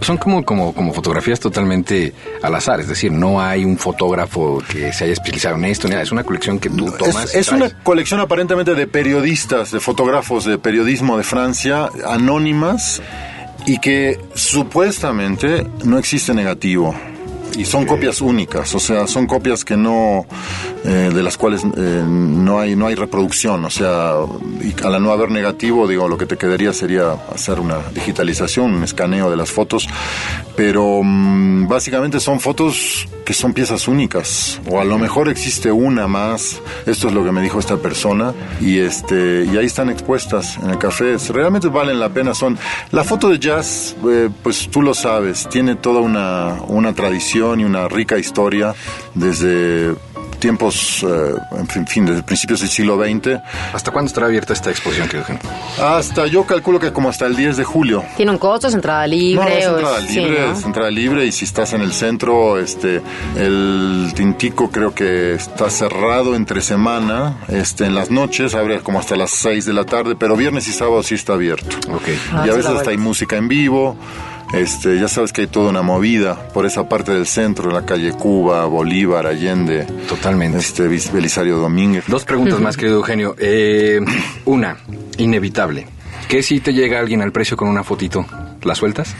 Son 0.00 0.18
como, 0.18 0.44
como, 0.44 0.74
como 0.74 0.92
fotografías 0.92 1.40
totalmente 1.40 2.12
al 2.42 2.54
azar, 2.54 2.80
es 2.80 2.88
decir, 2.88 3.10
no 3.10 3.40
hay 3.40 3.55
un 3.64 3.78
fotógrafo 3.78 4.62
que 4.70 4.92
se 4.92 5.04
haya 5.04 5.12
especializado 5.12 5.56
en 5.56 5.66
esto, 5.66 5.88
es 5.88 6.12
una 6.12 6.24
colección 6.24 6.58
que 6.58 6.70
tú 6.70 6.92
tomas. 6.92 7.34
Es, 7.34 7.48
una 7.48 7.70
colección 7.82 8.20
aparentemente 8.20 8.74
de 8.74 8.86
periodistas, 8.86 9.70
de 9.70 9.80
fotógrafos 9.80 10.44
de 10.44 10.58
periodismo 10.58 11.16
de 11.16 11.22
Francia, 11.22 11.90
anónimas, 12.06 13.02
y 13.66 13.78
que 13.78 14.20
supuestamente 14.34 15.66
no 15.84 15.98
existe 15.98 16.34
negativo. 16.34 16.94
Y 17.56 17.64
son 17.64 17.86
copias 17.86 18.20
únicas, 18.20 18.74
o 18.74 18.78
sea, 18.78 19.06
son 19.06 19.26
copias 19.26 19.64
que 19.64 19.76
no, 19.76 20.26
eh, 20.84 21.10
de 21.12 21.22
las 21.22 21.38
cuales 21.38 21.64
eh, 21.64 22.04
no 22.06 22.58
hay 22.58 22.76
no 22.76 22.86
hay 22.86 22.94
reproducción, 22.94 23.64
o 23.64 23.70
sea, 23.70 24.14
y 24.60 24.74
al 24.84 25.02
no 25.02 25.10
haber 25.10 25.30
negativo, 25.30 25.88
digo, 25.88 26.06
lo 26.06 26.18
que 26.18 26.26
te 26.26 26.36
quedaría 26.36 26.72
sería 26.72 27.12
hacer 27.34 27.58
una 27.58 27.78
digitalización, 27.94 28.74
un 28.74 28.84
escaneo 28.84 29.30
de 29.30 29.36
las 29.36 29.50
fotos, 29.50 29.88
pero 30.54 31.00
mm, 31.02 31.66
básicamente 31.66 32.20
son 32.20 32.40
fotos 32.40 33.08
que 33.24 33.32
son 33.32 33.54
piezas 33.54 33.88
únicas, 33.88 34.60
o 34.70 34.80
a 34.80 34.84
lo 34.84 34.98
mejor 34.98 35.28
existe 35.28 35.72
una 35.72 36.06
más, 36.06 36.60
esto 36.86 37.08
es 37.08 37.14
lo 37.14 37.24
que 37.24 37.32
me 37.32 37.40
dijo 37.40 37.58
esta 37.58 37.78
persona, 37.78 38.34
y 38.60 38.78
este 38.78 39.46
y 39.50 39.56
ahí 39.56 39.66
están 39.66 39.88
expuestas 39.88 40.58
en 40.58 40.70
el 40.70 40.78
café, 40.78 41.16
realmente 41.30 41.68
valen 41.68 41.98
la 41.98 42.10
pena, 42.10 42.34
son, 42.34 42.58
la 42.92 43.02
foto 43.02 43.28
de 43.30 43.38
jazz, 43.38 43.96
eh, 44.08 44.28
pues 44.42 44.68
tú 44.70 44.82
lo 44.82 44.94
sabes, 44.94 45.48
tiene 45.48 45.74
toda 45.74 46.00
una, 46.00 46.58
una 46.68 46.92
tradición 46.92 47.35
y 47.36 47.64
una 47.64 47.88
rica 47.88 48.16
historia 48.16 48.74
desde 49.14 49.94
tiempos, 50.38 51.02
eh, 51.02 51.34
en 51.74 51.86
fin, 51.86 52.06
desde 52.06 52.22
principios 52.22 52.60
del 52.60 52.68
siglo 52.68 52.96
XX. 52.96 53.40
¿Hasta 53.72 53.90
cuándo 53.90 54.08
estará 54.08 54.26
abierta 54.26 54.52
esta 54.52 54.70
exposición, 54.70 55.08
querido 55.08 55.26
Eugenio? 55.28 55.42
Hasta, 55.82 56.26
yo 56.26 56.44
calculo 56.44 56.78
que 56.78 56.92
como 56.92 57.08
hasta 57.08 57.26
el 57.26 57.36
10 57.36 57.56
de 57.56 57.64
julio. 57.64 58.04
¿Tiene 58.16 58.32
un 58.32 58.38
costo? 58.38 58.68
¿Es 58.68 58.74
entrada 58.74 59.06
libre? 59.06 59.44
No, 59.44 59.50
es 59.50 59.64
entrada 59.64 60.00
sí, 60.02 60.20
libre, 60.20 60.46
¿no? 60.46 60.52
es 60.52 60.64
entrada 60.64 60.90
libre 60.90 61.26
y 61.26 61.32
si 61.32 61.44
estás 61.44 61.72
en 61.72 61.80
el 61.80 61.92
centro, 61.92 62.58
este, 62.58 63.02
el 63.36 64.12
Tintico 64.14 64.70
creo 64.70 64.94
que 64.94 65.34
está 65.34 65.70
cerrado 65.70 66.34
entre 66.34 66.60
semana, 66.60 67.38
este, 67.48 67.86
en 67.86 67.94
las 67.94 68.10
noches, 68.10 68.54
abre 68.54 68.80
como 68.80 68.98
hasta 68.98 69.16
las 69.16 69.30
6 69.30 69.64
de 69.64 69.72
la 69.72 69.84
tarde, 69.84 70.16
pero 70.16 70.36
viernes 70.36 70.68
y 70.68 70.72
sábado 70.72 71.02
sí 71.02 71.14
está 71.14 71.34
abierto. 71.34 71.76
Ok. 71.90 72.08
Ah, 72.32 72.44
y 72.46 72.50
a 72.50 72.52
sí, 72.52 72.58
veces 72.58 72.66
hasta 72.66 72.90
hay 72.90 72.98
música 72.98 73.36
en 73.36 73.48
vivo. 73.48 73.96
Este, 74.52 74.98
ya 74.98 75.08
sabes 75.08 75.32
que 75.32 75.42
hay 75.42 75.46
toda 75.48 75.70
una 75.70 75.82
movida 75.82 76.48
por 76.54 76.66
esa 76.66 76.88
parte 76.88 77.12
del 77.12 77.26
centro, 77.26 77.70
la 77.70 77.84
calle 77.84 78.12
Cuba, 78.12 78.64
Bolívar, 78.66 79.26
Allende, 79.26 79.84
Totalmente. 80.08 80.58
este, 80.58 80.88
Belisario 81.12 81.58
Domínguez. 81.58 82.04
Dos 82.06 82.24
preguntas 82.24 82.60
más, 82.60 82.76
querido 82.76 82.96
Eugenio. 82.98 83.34
Eh, 83.38 84.00
una, 84.44 84.76
inevitable. 85.18 85.86
¿Qué 86.28 86.42
si 86.42 86.60
te 86.60 86.72
llega 86.72 86.98
alguien 86.98 87.22
al 87.22 87.32
precio 87.32 87.56
con 87.56 87.68
una 87.68 87.84
fotito? 87.84 88.24
¿La 88.62 88.74
sueltas? 88.74 89.14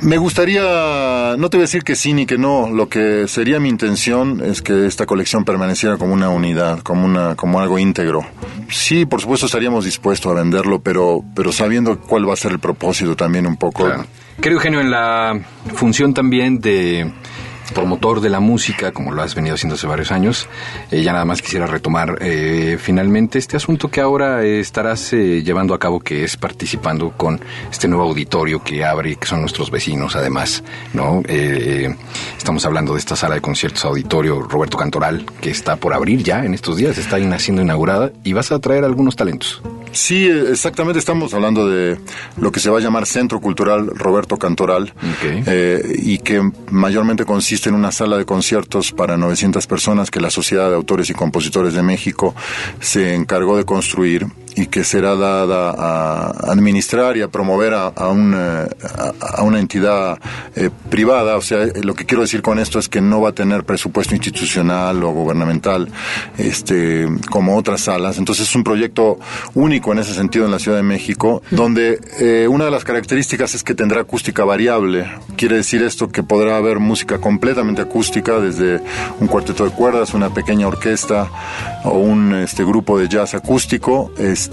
Me 0.00 0.16
gustaría, 0.16 1.34
no 1.36 1.50
te 1.50 1.56
voy 1.56 1.62
a 1.62 1.66
decir 1.66 1.82
que 1.82 1.96
sí 1.96 2.12
ni 2.12 2.24
que 2.24 2.38
no, 2.38 2.70
lo 2.70 2.88
que 2.88 3.26
sería 3.26 3.58
mi 3.58 3.68
intención 3.68 4.40
es 4.44 4.62
que 4.62 4.86
esta 4.86 5.06
colección 5.06 5.44
permaneciera 5.44 5.96
como 5.96 6.14
una 6.14 6.28
unidad, 6.28 6.80
como 6.80 7.04
una, 7.04 7.34
como 7.34 7.60
algo 7.60 7.78
íntegro. 7.78 8.24
Sí, 8.70 9.06
por 9.06 9.20
supuesto 9.20 9.46
estaríamos 9.46 9.84
dispuestos 9.84 10.30
a 10.30 10.34
venderlo, 10.36 10.80
pero, 10.80 11.24
pero 11.34 11.50
sabiendo 11.52 11.98
cuál 11.98 12.28
va 12.28 12.34
a 12.34 12.36
ser 12.36 12.52
el 12.52 12.60
propósito 12.60 13.16
también 13.16 13.46
un 13.46 13.56
poco. 13.56 13.86
Claro. 13.86 14.06
Querido 14.36 14.60
Eugenio, 14.60 14.80
en 14.80 14.90
la 14.92 15.40
función 15.74 16.14
también 16.14 16.60
de 16.60 17.12
promotor 17.74 18.20
de 18.20 18.28
la 18.28 18.40
música, 18.40 18.92
como 18.92 19.12
lo 19.12 19.22
has 19.22 19.34
venido 19.34 19.54
haciendo 19.54 19.74
hace 19.74 19.86
varios 19.86 20.12
años, 20.12 20.48
eh, 20.90 21.02
ya 21.02 21.12
nada 21.12 21.24
más 21.24 21.42
quisiera 21.42 21.66
retomar 21.66 22.18
eh, 22.20 22.78
finalmente 22.80 23.38
este 23.38 23.56
asunto 23.56 23.88
que 23.88 24.00
ahora 24.00 24.42
eh, 24.42 24.60
estarás 24.60 25.12
eh, 25.12 25.42
llevando 25.42 25.74
a 25.74 25.78
cabo, 25.78 26.00
que 26.00 26.24
es 26.24 26.36
participando 26.36 27.10
con 27.10 27.40
este 27.70 27.88
nuevo 27.88 28.04
auditorio 28.04 28.62
que 28.62 28.84
abre, 28.84 29.16
que 29.16 29.26
son 29.26 29.40
nuestros 29.40 29.70
vecinos 29.70 30.16
además, 30.16 30.62
¿no? 30.92 31.22
Eh, 31.26 31.94
estamos 32.36 32.64
hablando 32.64 32.94
de 32.94 32.98
esta 32.98 33.16
sala 33.16 33.34
de 33.34 33.40
conciertos 33.40 33.84
auditorio 33.84 34.40
Roberto 34.40 34.76
Cantoral, 34.76 35.24
que 35.40 35.50
está 35.50 35.76
por 35.76 35.94
abrir 35.94 36.22
ya 36.22 36.44
en 36.44 36.54
estos 36.54 36.76
días, 36.76 36.98
está 36.98 37.18
siendo 37.38 37.62
inaugurada, 37.62 38.12
y 38.24 38.32
vas 38.32 38.52
a 38.52 38.58
traer 38.58 38.84
algunos 38.84 39.16
talentos. 39.16 39.62
Sí, 39.98 40.28
exactamente, 40.28 41.00
estamos 41.00 41.34
hablando 41.34 41.68
de 41.68 41.98
lo 42.36 42.52
que 42.52 42.60
se 42.60 42.70
va 42.70 42.78
a 42.78 42.80
llamar 42.80 43.04
Centro 43.04 43.40
Cultural 43.40 43.88
Roberto 43.88 44.36
Cantoral, 44.36 44.92
Ok. 44.96 45.42
eh, 45.46 45.96
y 46.02 46.18
que 46.18 46.40
mayormente 46.70 47.24
consiste 47.24 47.68
en 47.68 47.74
una 47.74 47.90
sala 47.90 48.16
de 48.16 48.24
conciertos 48.24 48.92
para 48.92 49.16
900 49.16 49.66
personas 49.66 50.12
que 50.12 50.20
la 50.20 50.30
Sociedad 50.30 50.68
de 50.70 50.76
Autores 50.76 51.10
y 51.10 51.14
Compositores 51.14 51.74
de 51.74 51.82
México 51.82 52.32
se 52.80 53.12
encargó 53.16 53.56
de 53.56 53.64
construir 53.64 54.28
y 54.60 54.66
que 54.66 54.82
será 54.84 55.14
dada 55.16 55.70
a 55.70 56.30
administrar 56.50 57.16
y 57.16 57.22
a 57.22 57.28
promover 57.28 57.74
a, 57.74 57.86
a 57.88 58.12
eh, 58.12 58.68
a- 59.36 59.42
una 59.42 59.60
entidad 59.60 60.18
eh, 60.56 60.70
privada. 60.90 61.36
O 61.36 61.40
sea, 61.42 61.62
eh, 61.62 61.72
lo 61.82 61.94
que 61.94 62.04
quiero 62.06 62.22
decir 62.22 62.42
con 62.42 62.58
esto 62.58 62.78
es 62.78 62.88
que 62.88 63.00
no 63.00 63.20
va 63.20 63.28
a 63.30 63.32
tener 63.32 63.64
presupuesto 63.64 64.14
institucional 64.14 65.02
o 65.04 65.10
gubernamental 65.12 65.88
este, 66.38 67.06
como 67.30 67.56
otras 67.56 67.82
salas. 67.82 68.18
Entonces 68.18 68.48
es 68.48 68.54
un 68.56 68.64
proyecto 68.64 69.18
único 69.54 69.92
en 69.92 69.98
ese 70.00 70.12
sentido 70.14 70.44
en 70.46 70.50
la 70.50 70.58
Ciudad 70.58 70.76
de 70.78 70.82
México, 70.82 71.42
donde 71.52 72.00
eh, 72.20 72.48
una 72.48 72.64
de 72.64 72.70
las 72.70 72.84
características 72.84 73.54
es 73.54 73.62
que 73.62 73.74
tendrá 73.74 74.00
acústica 74.00 74.44
variable. 74.44 75.06
Quiere 75.36 75.56
decir 75.56 75.82
esto 75.82 76.08
que 76.08 76.22
podrá 76.24 76.56
haber 76.56 76.78
música 76.80 77.18
completamente 77.20 77.82
acústica, 77.82 78.40
desde 78.40 78.80
un 79.20 79.28
cuarteto 79.28 79.64
de 79.64 79.70
cuerdas, 79.70 80.14
una 80.14 80.30
pequeña 80.34 80.66
orquesta 80.66 81.28
o 81.84 81.98
un 81.98 82.34
este, 82.34 82.64
grupo 82.64 82.98
de 82.98 83.08
jazz 83.08 83.34
acústico, 83.34 84.10
este, 84.18 84.47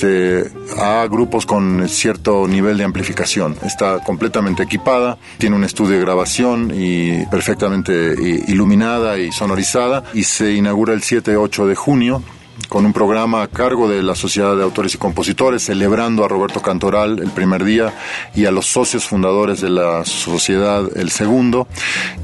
a 0.78 1.08
grupos 1.10 1.46
con 1.46 1.88
cierto 1.88 2.48
nivel 2.48 2.78
de 2.78 2.84
amplificación. 2.84 3.56
Está 3.64 4.00
completamente 4.00 4.64
equipada, 4.64 5.18
tiene 5.38 5.56
un 5.56 5.64
estudio 5.64 5.96
de 5.96 6.02
grabación 6.02 6.72
y 6.74 7.26
perfectamente 7.28 8.16
i- 8.20 8.52
iluminada 8.52 9.18
y 9.18 9.32
sonorizada 9.32 10.04
y 10.14 10.24
se 10.24 10.54
inaugura 10.54 10.94
el 10.94 11.02
7-8 11.02 11.66
de 11.68 11.76
junio 11.76 12.22
con 12.68 12.86
un 12.86 12.94
programa 12.94 13.44
a 13.44 13.48
cargo 13.48 13.88
de 13.88 14.04
la 14.04 14.16
Sociedad 14.16 14.56
de 14.56 14.64
Autores 14.64 14.96
y 14.96 14.98
Compositores, 14.98 15.64
celebrando 15.64 16.24
a 16.24 16.28
Roberto 16.28 16.62
Cantoral 16.62 17.20
el 17.20 17.32
primer 17.32 17.64
día 17.64 17.94
y 18.36 18.46
a 18.46 18.52
los 18.52 18.66
socios 18.68 19.06
fundadores 19.06 19.62
de 19.62 19.70
la 19.70 20.06
sociedad 20.06 20.86
el 20.96 21.10
segundo. 21.12 21.68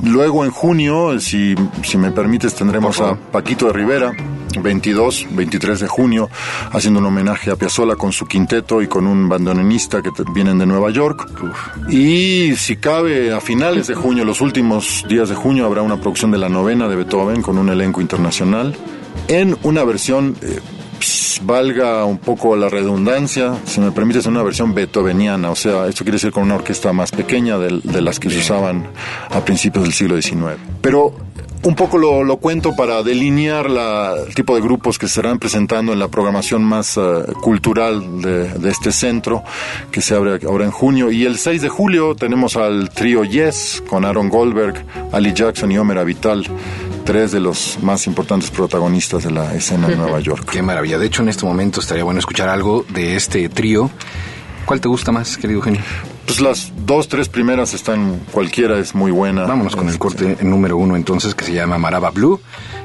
Luego 0.03 0.45
en 0.45 0.51
junio, 0.51 1.19
si, 1.19 1.55
si 1.83 1.97
me 1.97 2.11
permites, 2.11 2.55
tendremos 2.55 2.99
a 3.01 3.15
Paquito 3.15 3.67
de 3.67 3.73
Rivera, 3.73 4.13
22, 4.59 5.27
23 5.31 5.79
de 5.79 5.87
junio, 5.87 6.29
haciendo 6.71 6.99
un 6.99 7.05
homenaje 7.05 7.51
a 7.51 7.55
Piazzolla 7.55 7.95
con 7.95 8.11
su 8.11 8.25
quinteto 8.25 8.81
y 8.81 8.87
con 8.87 9.07
un 9.07 9.29
bandoneonista 9.29 10.01
que 10.01 10.09
vienen 10.33 10.57
de 10.57 10.65
Nueva 10.65 10.89
York. 10.91 11.29
Y 11.89 12.55
si 12.55 12.77
cabe, 12.77 13.33
a 13.33 13.39
finales 13.39 13.87
de 13.87 13.95
junio, 13.95 14.25
los 14.25 14.41
últimos 14.41 15.05
días 15.07 15.29
de 15.29 15.35
junio, 15.35 15.65
habrá 15.65 15.81
una 15.81 15.99
producción 15.99 16.31
de 16.31 16.37
la 16.37 16.49
novena 16.49 16.87
de 16.87 16.95
Beethoven 16.95 17.41
con 17.41 17.57
un 17.57 17.69
elenco 17.69 18.01
internacional 18.01 18.75
en 19.27 19.57
una 19.63 19.83
versión, 19.83 20.35
eh, 20.41 20.59
ps, 20.99 21.41
valga 21.43 22.05
un 22.05 22.17
poco 22.17 22.55
la 22.55 22.69
redundancia, 22.69 23.55
si 23.65 23.79
me 23.81 23.91
permites, 23.91 24.25
en 24.25 24.33
una 24.33 24.43
versión 24.43 24.73
beethoveniana, 24.73 25.49
o 25.49 25.55
sea, 25.55 25.87
esto 25.87 26.03
quiere 26.03 26.17
decir 26.17 26.31
con 26.31 26.43
una 26.43 26.55
orquesta 26.55 26.93
más 26.93 27.11
pequeña 27.11 27.57
de, 27.57 27.79
de 27.83 28.01
las 28.01 28.19
que 28.19 28.29
se 28.29 28.39
usaban 28.39 28.87
a 29.29 29.43
principios 29.43 29.83
del 29.83 29.93
siglo 29.93 30.21
XIX. 30.21 30.57
Pero 30.81 31.13
un 31.63 31.75
poco 31.75 31.97
lo, 31.97 32.23
lo 32.23 32.37
cuento 32.37 32.75
para 32.75 33.03
delinear 33.03 33.69
la, 33.69 34.15
el 34.27 34.33
tipo 34.33 34.55
de 34.55 34.61
grupos 34.61 34.97
que 34.97 35.07
se 35.07 35.19
estarán 35.19 35.37
presentando 35.37 35.93
en 35.93 35.99
la 35.99 36.07
programación 36.07 36.63
más 36.63 36.97
eh, 36.97 37.01
cultural 37.41 38.21
de, 38.21 38.47
de 38.49 38.69
este 38.69 38.91
centro, 38.91 39.43
que 39.91 40.01
se 40.01 40.15
abre 40.15 40.39
ahora 40.47 40.65
en 40.65 40.71
junio. 40.71 41.11
Y 41.11 41.25
el 41.25 41.37
6 41.37 41.61
de 41.61 41.69
julio 41.69 42.15
tenemos 42.15 42.55
al 42.57 42.89
trío 42.89 43.23
Yes, 43.23 43.83
con 43.87 44.05
Aaron 44.05 44.29
Goldberg, 44.29 44.83
Ali 45.11 45.33
Jackson 45.33 45.71
y 45.71 45.77
Homer 45.77 45.99
Avital, 45.99 46.47
tres 47.01 47.31
de 47.31 47.39
los 47.39 47.79
más 47.81 48.07
importantes 48.07 48.51
protagonistas 48.51 49.23
de 49.23 49.31
la 49.31 49.53
escena 49.53 49.87
de 49.87 49.95
Nueva 49.95 50.19
York. 50.21 50.47
Qué 50.49 50.61
maravilla. 50.61 50.97
De 50.97 51.05
hecho, 51.07 51.21
en 51.21 51.29
este 51.29 51.45
momento 51.45 51.79
estaría 51.79 52.03
bueno 52.03 52.19
escuchar 52.19 52.49
algo 52.49 52.85
de 52.89 53.15
este 53.15 53.49
trío. 53.49 53.89
¿Cuál 54.65 54.79
te 54.79 54.87
gusta 54.87 55.11
más, 55.11 55.37
querido 55.37 55.59
Eugenio? 55.59 55.81
Pues 56.25 56.39
las 56.39 56.71
dos, 56.85 57.07
tres 57.07 57.27
primeras 57.27 57.73
están, 57.73 58.21
cualquiera 58.31 58.77
es 58.77 58.95
muy 58.95 59.11
buena. 59.11 59.43
Vámonos 59.45 59.75
con 59.75 59.89
el 59.89 59.97
corte 59.97 60.37
número 60.41 60.77
uno 60.77 60.95
entonces, 60.95 61.35
que 61.35 61.43
se 61.43 61.53
llama 61.53 61.77
Maraba 61.77 62.11
Blue, 62.11 62.39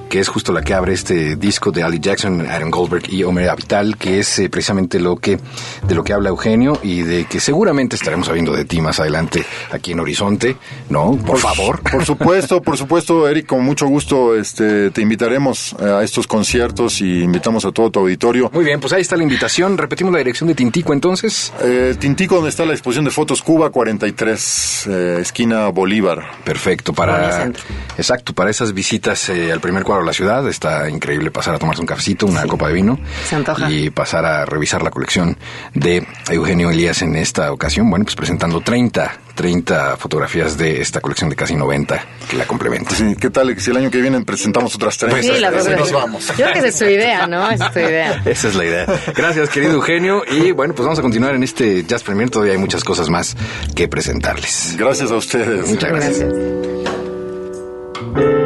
que 0.08 0.20
es 0.20 0.28
justo 0.28 0.52
la 0.52 0.62
que 0.62 0.74
abre 0.74 0.92
este 0.92 1.36
disco 1.36 1.72
de 1.72 1.82
Ali 1.82 1.98
Jackson, 2.00 2.46
Aaron 2.46 2.70
Goldberg 2.70 3.12
y 3.12 3.24
Homer 3.24 3.50
Avital, 3.50 3.96
que 3.96 4.20
es 4.20 4.38
eh, 4.38 4.48
precisamente 4.48 5.00
lo 5.00 5.16
que, 5.16 5.38
de 5.86 5.94
lo 5.94 6.04
que 6.04 6.12
habla 6.12 6.28
Eugenio 6.28 6.78
y 6.82 7.02
de 7.02 7.24
que 7.24 7.40
seguramente 7.40 7.96
estaremos 7.96 8.26
sabiendo 8.26 8.52
de 8.52 8.64
ti 8.64 8.80
más 8.80 9.00
adelante 9.00 9.44
aquí 9.72 9.92
en 9.92 10.00
Horizonte, 10.00 10.56
¿no? 10.88 11.16
Por, 11.16 11.38
favor. 11.38 11.80
Por 11.82 12.04
supuesto, 12.04 12.62
por 12.62 12.76
supuesto, 12.76 13.28
Eric, 13.28 13.46
con 13.46 13.64
mucho 13.64 13.86
gusto 13.86 14.36
este, 14.36 14.90
te 14.90 15.00
invitaremos 15.00 15.74
a 15.74 16.02
estos 16.02 16.26
conciertos 16.26 17.00
y 17.00 17.22
invitamos 17.22 17.64
a 17.64 17.72
todo 17.72 17.90
tu 17.90 18.00
auditorio. 18.00 18.50
Muy 18.52 18.64
bien, 18.64 18.80
pues 18.80 18.92
ahí 18.92 19.02
está 19.02 19.16
la 19.16 19.22
invitación. 19.22 19.78
Repetimos 19.78 20.12
la 20.12 20.18
dirección 20.18 20.48
de 20.48 20.54
Tintico 20.54 20.92
entonces. 20.92 21.52
Eh, 21.62 21.94
Tintico, 21.98 22.36
donde 22.36 22.50
está 22.50 22.64
la 22.64 22.72
exposición 22.72 23.04
de 23.04 23.10
fotos 23.10 23.42
Cuba 23.42 23.70
43, 23.70 24.86
eh, 24.88 25.18
esquina 25.20 25.68
Bolívar. 25.68 26.24
Perfecto, 26.44 26.92
para 26.92 27.50
exacto, 27.96 28.32
para 28.32 28.50
esas 28.50 28.72
visitas 28.72 29.28
eh, 29.28 29.52
al 29.52 29.60
primer 29.60 29.82
cuadro 29.82 29.95
de 30.02 30.06
la 30.06 30.12
ciudad, 30.12 30.46
está 30.48 30.88
increíble 30.88 31.30
pasar 31.30 31.54
a 31.54 31.58
tomarse 31.58 31.80
un 31.80 31.86
cafecito, 31.86 32.26
una 32.26 32.44
copa 32.46 32.68
de 32.68 32.74
vino 32.74 32.98
Se 33.28 33.36
antoja. 33.36 33.70
y 33.70 33.90
pasar 33.90 34.24
a 34.24 34.44
revisar 34.44 34.82
la 34.82 34.90
colección 34.90 35.36
de 35.74 36.06
Eugenio 36.30 36.70
Elías 36.70 37.02
en 37.02 37.16
esta 37.16 37.52
ocasión, 37.52 37.88
bueno, 37.90 38.04
pues 38.04 38.16
presentando 38.16 38.60
30, 38.60 39.18
30 39.34 39.96
fotografías 39.96 40.56
de 40.56 40.80
esta 40.80 41.00
colección 41.00 41.28
de 41.30 41.36
casi 41.36 41.54
90 41.54 42.04
que 42.30 42.36
la 42.36 42.46
complementa. 42.46 42.94
Sí, 42.94 43.14
¿Qué 43.20 43.30
tal 43.30 43.58
si 43.60 43.70
el 43.70 43.76
año 43.76 43.90
que 43.90 44.00
viene 44.00 44.20
presentamos 44.24 44.74
otras 44.74 44.96
tres? 44.98 45.24
Sí, 45.24 45.32
la 45.40 45.48
Así 45.48 45.56
verdad. 45.68 45.78
nos 45.78 45.92
vamos. 45.92 46.26
Yo 46.28 46.34
creo 46.34 46.52
que 46.52 46.58
esa 46.60 46.68
es 46.68 46.78
su 46.78 46.84
idea, 46.86 47.26
¿no? 47.26 47.48
Esa 47.50 47.66
es 47.68 47.72
su 47.72 47.78
idea. 47.80 48.22
Esa 48.26 48.48
es 48.48 48.54
la 48.54 48.64
idea. 48.64 48.86
Gracias, 49.14 49.48
querido 49.50 49.72
Eugenio. 49.74 50.22
Y 50.30 50.50
bueno, 50.52 50.74
pues 50.74 50.84
vamos 50.84 50.98
a 50.98 51.02
continuar 51.02 51.34
en 51.34 51.42
este 51.42 51.84
Jazz 51.84 52.02
Premier. 52.02 52.30
Todavía 52.30 52.54
hay 52.54 52.58
muchas 52.58 52.82
cosas 52.84 53.08
más 53.08 53.36
que 53.74 53.86
presentarles. 53.88 54.74
Gracias 54.78 55.10
a 55.10 55.16
ustedes. 55.16 55.68
Muchas 55.68 55.90
gracias. 55.90 56.18
Gracias. 58.14 58.45